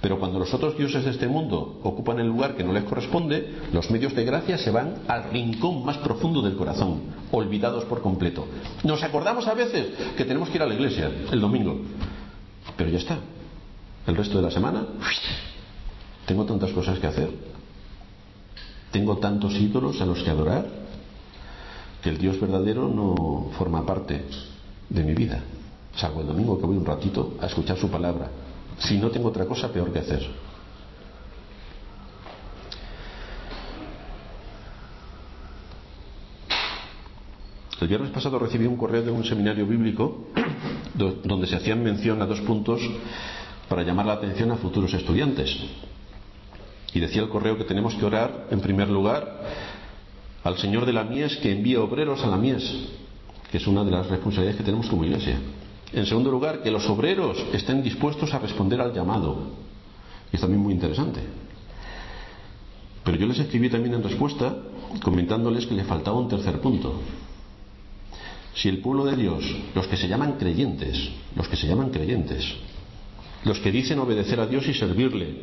[0.00, 3.54] Pero cuando los otros dioses de este mundo ocupan el lugar que no les corresponde,
[3.72, 7.00] los medios de gracia se van al rincón más profundo del corazón,
[7.32, 8.46] olvidados por completo.
[8.84, 11.80] Nos acordamos a veces que tenemos que ir a la iglesia el domingo,
[12.76, 13.18] pero ya está.
[14.06, 14.84] El resto de la semana
[16.26, 17.30] tengo tantas cosas que hacer.
[18.90, 20.66] Tengo tantos ídolos a los que adorar
[22.02, 24.24] que el Dios verdadero no forma parte
[24.88, 25.40] de mi vida,
[25.94, 28.28] salvo el domingo que voy un ratito a escuchar su palabra.
[28.78, 30.28] Si no tengo otra cosa peor que hacer.
[37.80, 40.26] El viernes pasado recibí un correo de un seminario bíblico
[40.94, 42.80] donde se hacían mención a dos puntos
[43.68, 45.56] para llamar la atención a futuros estudiantes.
[46.94, 49.40] Y decía el correo que tenemos que orar, en primer lugar,
[50.44, 52.62] al Señor de la mies que envíe obreros a la mies,
[53.50, 55.38] que es una de las responsabilidades que tenemos como iglesia.
[55.92, 59.50] En segundo lugar, que los obreros estén dispuestos a responder al llamado.
[60.32, 61.20] Y es también muy interesante.
[63.04, 64.56] Pero yo les escribí también en respuesta
[65.02, 67.00] comentándoles que le faltaba un tercer punto.
[68.54, 72.44] Si el pueblo de Dios, los que se llaman creyentes, los que se llaman creyentes,
[73.44, 75.34] los que dicen obedecer a Dios y servirle,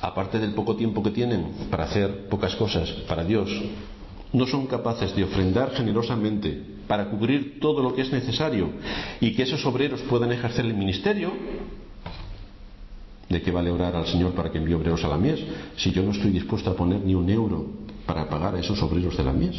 [0.00, 3.50] aparte del poco tiempo que tienen para hacer pocas cosas para Dios,
[4.32, 8.70] no son capaces de ofrendar generosamente para cubrir todo lo que es necesario
[9.20, 11.32] y que esos obreros puedan ejercer el ministerio,
[13.28, 15.40] ¿de qué vale orar al Señor para que envíe obreros a la mies
[15.76, 17.66] si yo no estoy dispuesto a poner ni un euro
[18.06, 19.56] para pagar a esos obreros de la mies?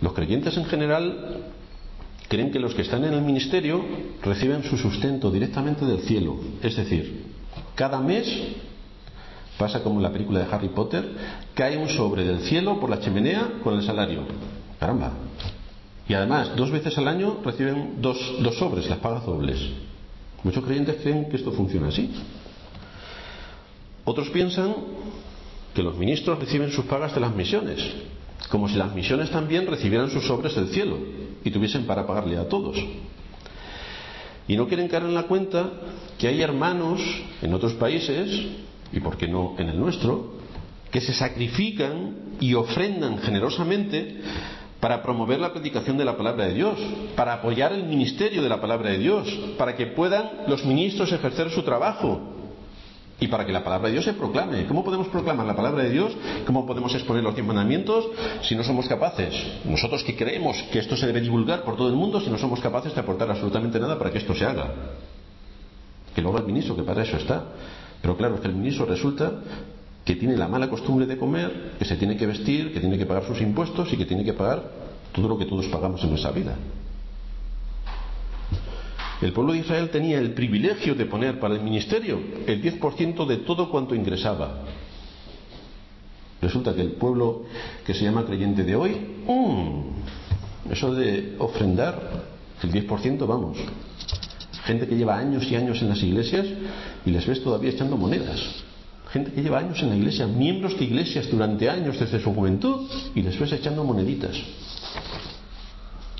[0.00, 1.44] Los creyentes en general
[2.28, 3.84] creen que los que están en el ministerio
[4.22, 7.33] reciben su sustento directamente del cielo, es decir,
[7.74, 8.26] cada mes
[9.58, 11.04] pasa como en la película de Harry Potter,
[11.54, 14.22] cae un sobre del cielo por la chimenea con el salario.
[14.78, 15.12] Caramba.
[16.08, 19.58] Y además, dos veces al año reciben dos, dos sobres, las pagas dobles.
[20.42, 22.12] Muchos creyentes creen que esto funciona así.
[24.04, 24.74] Otros piensan
[25.72, 27.80] que los ministros reciben sus pagas de las misiones,
[28.50, 30.98] como si las misiones también recibieran sus sobres del cielo
[31.42, 32.76] y tuviesen para pagarle a todos.
[34.46, 35.70] Y no quieren caer en la cuenta
[36.18, 37.00] que hay hermanos
[37.42, 38.28] en otros países,
[38.92, 40.34] y por qué no en el nuestro,
[40.90, 44.20] que se sacrifican y ofrendan generosamente
[44.80, 46.78] para promover la predicación de la palabra de Dios,
[47.16, 51.50] para apoyar el ministerio de la palabra de Dios, para que puedan los ministros ejercer
[51.50, 52.20] su trabajo
[53.20, 54.66] y para que la palabra de Dios se proclame.
[54.66, 56.12] ¿Cómo podemos proclamar la palabra de Dios?
[56.46, 58.06] ¿Cómo podemos exponer los diez mandamientos
[58.42, 59.34] si no somos capaces,
[59.64, 62.60] nosotros que creemos que esto se debe divulgar por todo el mundo, si no somos
[62.60, 64.72] capaces de aportar absolutamente nada para que esto se haga?
[66.14, 67.44] Que lo haga el ministro, que para eso está.
[68.00, 69.32] Pero claro, es que el ministro resulta
[70.04, 73.06] que tiene la mala costumbre de comer, que se tiene que vestir, que tiene que
[73.06, 74.62] pagar sus impuestos y que tiene que pagar
[75.12, 76.56] todo lo que todos pagamos en nuestra vida.
[79.22, 83.36] El pueblo de Israel tenía el privilegio de poner para el ministerio el 10% de
[83.38, 84.64] todo cuanto ingresaba.
[86.42, 87.44] Resulta que el pueblo
[87.86, 88.96] que se llama creyente de hoy,
[89.26, 92.24] mm, eso de ofrendar
[92.62, 93.56] el 10%, vamos.
[94.64, 96.46] Gente que lleva años y años en las iglesias
[97.06, 98.40] y les ves todavía echando monedas.
[99.10, 102.88] Gente que lleva años en la iglesia, miembros de iglesias durante años desde su juventud
[103.14, 104.36] y les ves echando moneditas.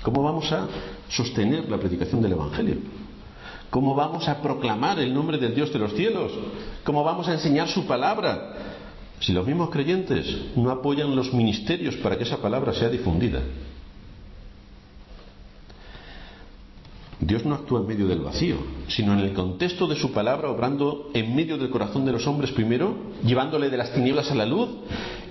[0.05, 0.67] ¿Cómo vamos a
[1.09, 2.75] sostener la predicación del Evangelio?
[3.71, 6.31] ¿Cómo vamos a proclamar el nombre del Dios de los cielos?
[6.83, 8.53] ¿Cómo vamos a enseñar su palabra?
[9.19, 13.41] Si los mismos creyentes no apoyan los ministerios para que esa palabra sea difundida.
[17.19, 18.57] Dios no actúa en medio del vacío,
[18.87, 22.51] sino en el contexto de su palabra, obrando en medio del corazón de los hombres
[22.51, 24.69] primero, llevándole de las tinieblas a la luz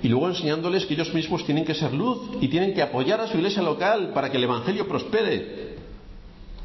[0.02, 3.28] y luego enseñándoles que ellos mismos tienen que ser luz y tienen que apoyar a
[3.28, 5.76] su iglesia local para que el Evangelio prospere.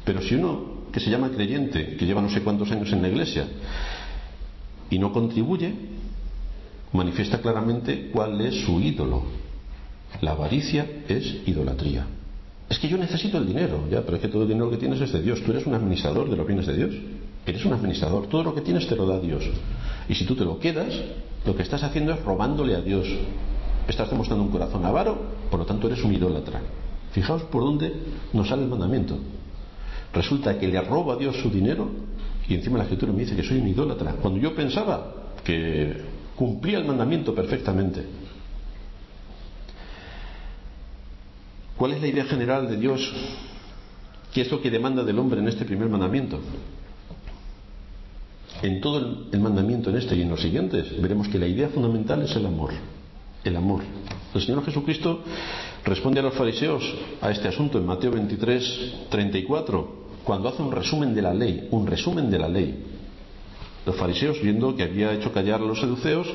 [0.04, 3.08] Pero si uno que se llama creyente, que lleva no sé cuántos años en la
[3.08, 3.46] iglesia,
[4.88, 5.72] y no contribuye,
[6.92, 9.22] manifiesta claramente cuál es su ídolo.
[10.22, 12.06] La avaricia es idolatría.
[12.70, 15.00] Es que yo necesito el dinero, ya, pero es que todo el dinero que tienes
[15.00, 15.42] es de Dios.
[15.42, 16.94] Tú eres un administrador de los bienes de Dios.
[17.44, 18.28] Eres un administrador.
[18.28, 19.44] Todo lo que tienes te lo da Dios.
[20.08, 20.94] Y si tú te lo quedas,
[21.44, 23.08] lo que estás haciendo es robándole a Dios.
[23.88, 25.18] Estás demostrando un corazón avaro,
[25.50, 26.60] por lo tanto eres un idólatra.
[27.10, 27.92] Fijaos por dónde
[28.32, 29.18] nos sale el mandamiento.
[30.14, 31.88] Resulta que le robo a Dios su dinero
[32.48, 34.12] y encima la escritura me dice que soy un idólatra.
[34.12, 35.12] Cuando yo pensaba
[35.42, 35.96] que
[36.36, 38.19] cumplía el mandamiento perfectamente.
[41.80, 43.10] ¿Cuál es la idea general de Dios?
[44.34, 46.38] ¿Qué es lo que demanda del hombre en este primer mandamiento?
[48.60, 48.98] En todo
[49.32, 52.44] el mandamiento, en este y en los siguientes, veremos que la idea fundamental es el
[52.44, 52.72] amor.
[53.42, 53.80] El amor.
[54.34, 55.22] El Señor Jesucristo
[55.82, 56.84] responde a los fariseos
[57.22, 61.86] a este asunto en Mateo 23, 34, cuando hace un resumen de la ley, un
[61.86, 62.84] resumen de la ley.
[63.86, 66.26] Los fariseos, viendo que había hecho callar a los seduceos,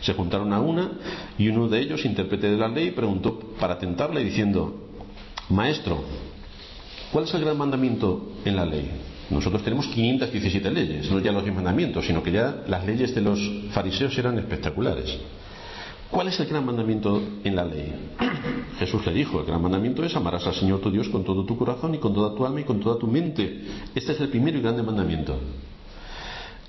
[0.00, 0.92] se juntaron a una
[1.36, 4.85] y uno de ellos, intérprete de la ley, preguntó para tentarle diciendo,
[5.48, 6.02] Maestro,
[7.12, 8.90] ¿cuál es el gran mandamiento en la ley?
[9.30, 13.20] Nosotros tenemos 517 leyes, no ya los 10 mandamientos, sino que ya las leyes de
[13.20, 13.38] los
[13.70, 15.16] fariseos eran espectaculares.
[16.10, 17.92] ¿Cuál es el gran mandamiento en la ley?
[18.78, 21.56] Jesús le dijo, el gran mandamiento es amarás al Señor tu Dios con todo tu
[21.56, 23.62] corazón y con toda tu alma y con toda tu mente.
[23.94, 25.38] Este es el primero y grande mandamiento.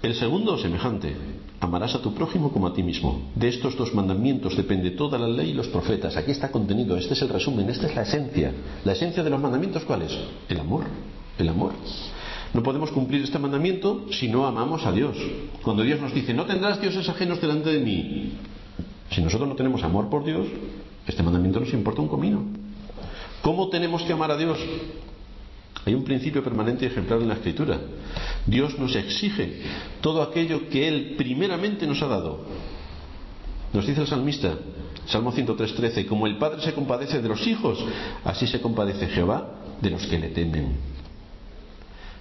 [0.01, 1.15] El segundo, semejante,
[1.59, 3.31] amarás a tu prójimo como a ti mismo.
[3.33, 6.15] De estos dos mandamientos depende toda la ley y los profetas.
[6.17, 8.53] Aquí está contenido, este es el resumen, esta es la esencia.
[8.85, 10.15] La esencia de los mandamientos, ¿cuál es?
[10.49, 10.83] El amor,
[11.39, 11.73] el amor.
[12.53, 15.17] No podemos cumplir este mandamiento si no amamos a Dios.
[15.63, 18.33] Cuando Dios nos dice, no tendrás dioses ajenos delante de mí.
[19.09, 20.45] Si nosotros no tenemos amor por Dios,
[21.07, 22.43] este mandamiento nos importa un comino.
[23.41, 24.59] ¿Cómo tenemos que amar a Dios?
[25.85, 27.79] Hay un principio permanente y ejemplar en la Escritura.
[28.47, 29.61] Dios nos exige
[30.01, 32.45] todo aquello que Él primeramente nos ha dado.
[33.73, 34.57] Nos dice el salmista,
[35.05, 37.77] Salmo 103.13, como el Padre se compadece de los hijos,
[38.23, 39.49] así se compadece Jehová
[39.81, 40.97] de los que le temen.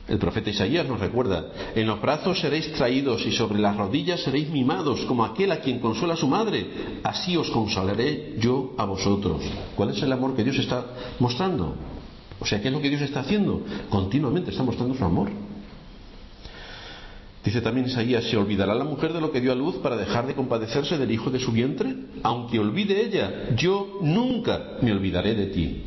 [0.09, 4.51] El profeta Isaías nos recuerda, en los brazos seréis traídos y sobre las rodillas seréis
[4.51, 9.43] mimados, como aquel a quien consuela su madre, así os consolaré yo a vosotros.
[9.75, 10.85] ¿Cuál es el amor que Dios está
[11.19, 11.75] mostrando?
[12.39, 13.63] O sea, ¿qué es lo que Dios está haciendo?
[13.89, 15.29] Continuamente está mostrando su amor.
[17.47, 20.27] Dice también Isaías, ¿se olvidará la mujer de lo que dio a luz para dejar
[20.27, 21.95] de compadecerse del hijo de su vientre?
[22.25, 25.85] Aunque olvide ella, yo nunca me olvidaré de ti.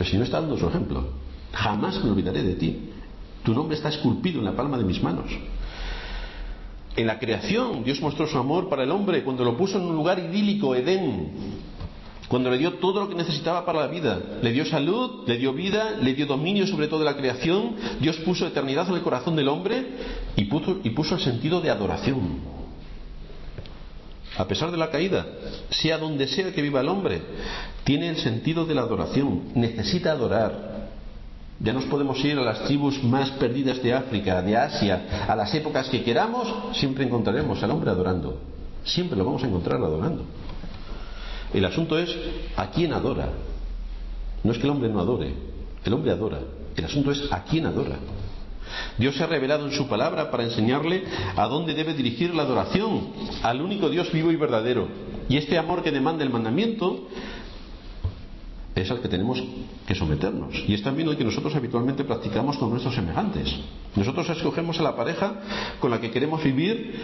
[0.00, 1.10] El Señor está dando su ejemplo.
[1.52, 2.90] Jamás me olvidaré de ti.
[3.44, 5.30] Tu nombre está esculpido en la palma de mis manos.
[6.96, 9.94] En la creación Dios mostró su amor para el hombre cuando lo puso en un
[9.94, 11.30] lugar idílico, Edén,
[12.30, 14.20] cuando le dio todo lo que necesitaba para la vida.
[14.40, 17.74] Le dio salud, le dio vida, le dio dominio sobre toda la creación.
[17.98, 19.84] Dios puso eternidad en el corazón del hombre
[20.36, 22.38] y puso, y puso el sentido de adoración.
[24.38, 25.26] A pesar de la caída,
[25.70, 27.20] sea donde sea que viva el hombre,
[27.82, 29.46] tiene el sentido de la adoración.
[29.56, 30.88] Necesita adorar.
[31.58, 35.52] Ya nos podemos ir a las tribus más perdidas de África, de Asia, a las
[35.52, 38.38] épocas que queramos, siempre encontraremos al hombre adorando.
[38.84, 40.24] Siempre lo vamos a encontrar adorando.
[41.52, 42.16] El asunto es
[42.56, 43.28] a quién adora.
[44.42, 45.34] No es que el hombre no adore,
[45.84, 46.40] el hombre adora.
[46.76, 47.96] El asunto es a quién adora.
[48.98, 51.04] Dios se ha revelado en su palabra para enseñarle
[51.36, 53.08] a dónde debe dirigir la adoración,
[53.42, 54.88] al único Dios vivo y verdadero.
[55.28, 57.08] Y este amor que demanda el mandamiento
[58.74, 59.42] es al que tenemos
[59.86, 60.54] que someternos.
[60.66, 63.52] Y es también el que nosotros habitualmente practicamos con nuestros semejantes.
[63.96, 65.34] Nosotros escogemos a la pareja
[65.80, 66.94] con la que queremos vivir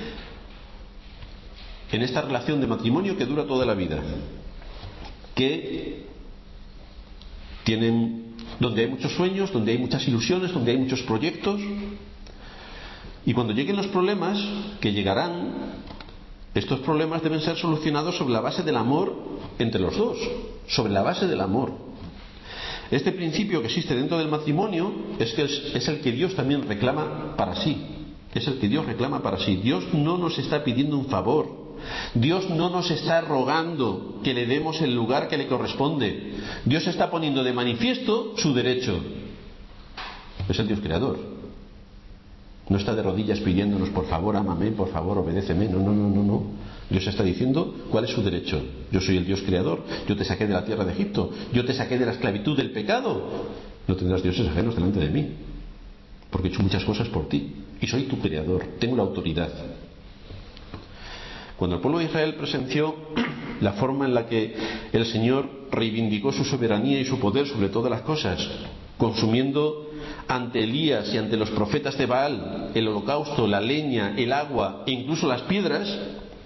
[1.92, 4.02] en esta relación de matrimonio que dura toda la vida,
[5.34, 6.06] que
[7.64, 11.60] tienen, donde hay muchos sueños, donde hay muchas ilusiones, donde hay muchos proyectos.
[13.24, 14.38] Y cuando lleguen los problemas,
[14.80, 15.74] que llegarán,
[16.54, 19.14] estos problemas deben ser solucionados sobre la base del amor
[19.58, 20.16] entre los dos,
[20.68, 21.72] sobre la base del amor.
[22.90, 27.34] Este principio que existe dentro del matrimonio es, que es, el que Dios también reclama
[27.36, 27.76] para sí.
[28.32, 29.56] Es el que Dios reclama para sí.
[29.56, 31.65] Dios no nos está pidiendo un favor.
[32.14, 36.34] Dios no nos está rogando que le demos el lugar que le corresponde.
[36.64, 38.98] Dios está poniendo de manifiesto su derecho.
[40.48, 41.18] Es el Dios creador.
[42.68, 45.68] No está de rodillas pidiéndonos, por favor, ámame, por favor, obedéceme.
[45.68, 46.42] No, no, no, no, no.
[46.90, 48.60] Dios está diciendo cuál es su derecho.
[48.90, 49.84] Yo soy el Dios creador.
[50.08, 51.30] Yo te saqué de la tierra de Egipto.
[51.52, 53.46] Yo te saqué de la esclavitud del pecado.
[53.86, 55.28] No tendrás dioses ajenos delante de mí.
[56.30, 57.54] Porque he hecho muchas cosas por ti.
[57.80, 58.64] Y soy tu creador.
[58.78, 59.50] Tengo la autoridad.
[61.56, 62.94] Cuando el pueblo de Israel presenció
[63.60, 64.54] la forma en la que
[64.92, 68.46] el Señor reivindicó su soberanía y su poder sobre todas las cosas,
[68.98, 69.90] consumiendo
[70.28, 74.90] ante Elías y ante los profetas de Baal el holocausto, la leña, el agua e
[74.92, 75.88] incluso las piedras,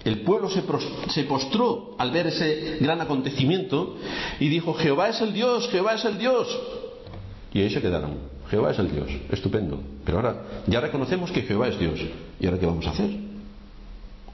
[0.03, 3.97] el pueblo se, postró al ver ese gran acontecimiento
[4.39, 6.47] y dijo, Jehová es el Dios, Jehová es el Dios.
[7.53, 8.31] Y ahí se quedaron.
[8.49, 9.09] Jehová es el Dios.
[9.29, 9.79] Estupendo.
[10.03, 11.99] Pero ahora ya reconocemos que Jehová es Dios.
[12.39, 13.30] ¿Y ahora qué vamos a hacer?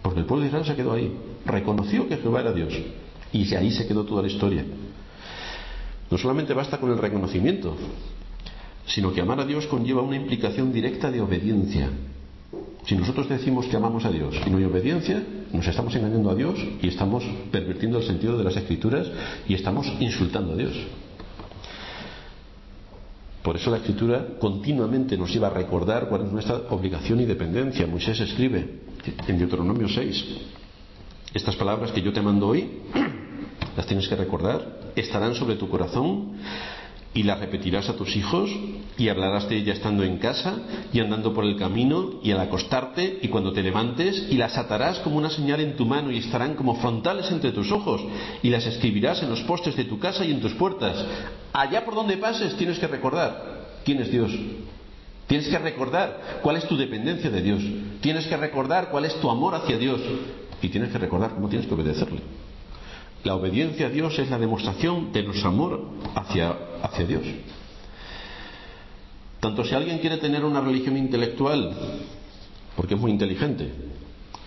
[0.02, 1.12] Porque el pueblo de Israel se quedó ahí.
[1.45, 2.74] Reconoció que Jehová era Dios.
[3.32, 4.66] Y ahí se quedó toda la historia.
[6.10, 7.76] No solamente basta con el reconocimiento,
[8.86, 11.89] sino que amar a Dios conlleva una implicación directa de obediencia.
[12.86, 15.22] Si nosotros decimos que amamos a Dios y no hay obediencia,
[15.52, 19.08] nos estamos engañando a Dios y estamos pervirtiendo el sentido de las escrituras
[19.48, 20.74] y estamos insultando a Dios.
[23.48, 27.88] Por eso la escritura continuamente nos lleva a recordar cuál es nuestra obligación y dependencia.
[27.88, 28.84] Moisés escribe
[29.26, 30.26] en Deuteronomio 6,
[31.34, 32.68] estas palabras que yo te mando hoy,
[33.78, 36.34] las tienes que recordar, estarán sobre tu corazón
[37.18, 38.47] y las repetirás a tus hijos
[38.95, 40.59] y hablarás de ella estando en casa
[40.93, 44.99] y andando por el camino y al acostarte y cuando te levantes y las atarás
[44.99, 48.03] como una señal en tu mano y estarán como frontales entre tus ojos
[48.43, 51.03] y las escribirás en los postes de tu casa y en tus puertas.
[51.53, 54.32] Allá por donde pases tienes que recordar quién es Dios.
[55.26, 57.63] Tienes que recordar cuál es tu dependencia de Dios.
[57.99, 60.01] Tienes que recordar cuál es tu amor hacia Dios.
[60.61, 62.22] Y tienes que recordar cómo tienes que obedecerle.
[63.28, 66.49] La obediencia a Dios es la demostración de nuestro amor hacia,
[66.82, 67.23] hacia Dios.
[69.41, 71.75] Tanto si alguien quiere tener una religión intelectual,
[72.78, 73.69] porque es muy inteligente,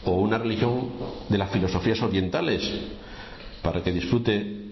[0.06, 0.92] o una religión
[1.28, 2.62] de las filosofías orientales,
[3.60, 4.70] para que disfrute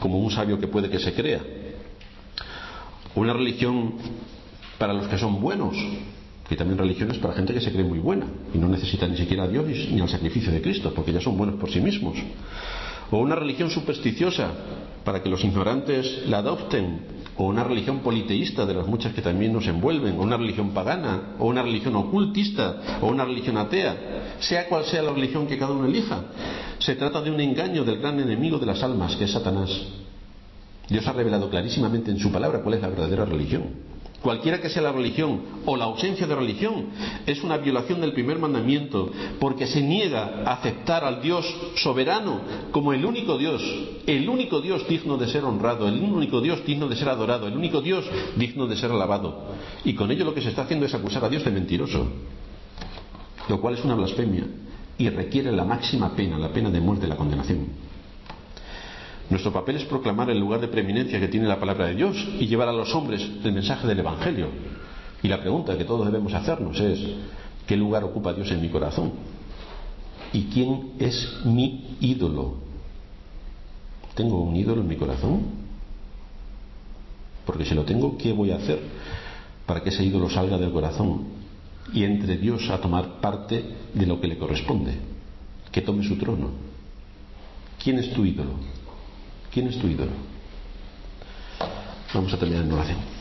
[0.00, 1.42] como un sabio que puede que se crea,
[3.14, 3.94] una religión
[4.76, 5.76] para los que son buenos,
[6.48, 9.44] que también religiones para gente que se cree muy buena y no necesita ni siquiera
[9.44, 12.16] a Dios ni al sacrificio de Cristo, porque ya son buenos por sí mismos.
[13.10, 14.50] O una religión supersticiosa
[15.04, 19.52] para que los ignorantes la adopten, o una religión politeísta de las muchas que también
[19.52, 24.68] nos envuelven, o una religión pagana, o una religión ocultista, o una religión atea, sea
[24.68, 26.24] cual sea la religión que cada uno elija.
[26.78, 29.70] Se trata de un engaño del gran enemigo de las almas, que es Satanás.
[30.88, 34.82] Dios ha revelado clarísimamente en su palabra cuál es la verdadera religión cualquiera que sea
[34.82, 36.86] la religión o la ausencia de religión,
[37.26, 41.46] es una violación del primer mandamiento, porque se niega a aceptar al Dios
[41.76, 42.40] soberano
[42.72, 43.62] como el único Dios,
[44.06, 47.56] el único Dios digno de ser honrado, el único Dios digno de ser adorado, el
[47.56, 48.04] único Dios
[48.36, 49.54] digno de ser alabado.
[49.84, 52.06] Y con ello lo que se está haciendo es acusar a Dios de mentiroso,
[53.48, 54.44] lo cual es una blasfemia
[54.98, 57.85] y requiere la máxima pena, la pena de muerte, la condenación.
[59.28, 62.46] Nuestro papel es proclamar el lugar de preeminencia que tiene la palabra de Dios y
[62.46, 64.48] llevar a los hombres el mensaje del Evangelio.
[65.22, 67.00] Y la pregunta que todos debemos hacernos es,
[67.66, 69.12] ¿qué lugar ocupa Dios en mi corazón?
[70.32, 72.54] ¿Y quién es mi ídolo?
[74.14, 75.42] ¿Tengo un ídolo en mi corazón?
[77.44, 78.80] Porque si lo tengo, ¿qué voy a hacer
[79.66, 81.24] para que ese ídolo salga del corazón
[81.92, 84.94] y entre Dios a tomar parte de lo que le corresponde?
[85.72, 86.50] Que tome su trono.
[87.82, 88.75] ¿Quién es tu ídolo?
[89.56, 90.12] ¿Quién es tu ídolo?
[92.12, 93.15] Vamos a terminar en oración.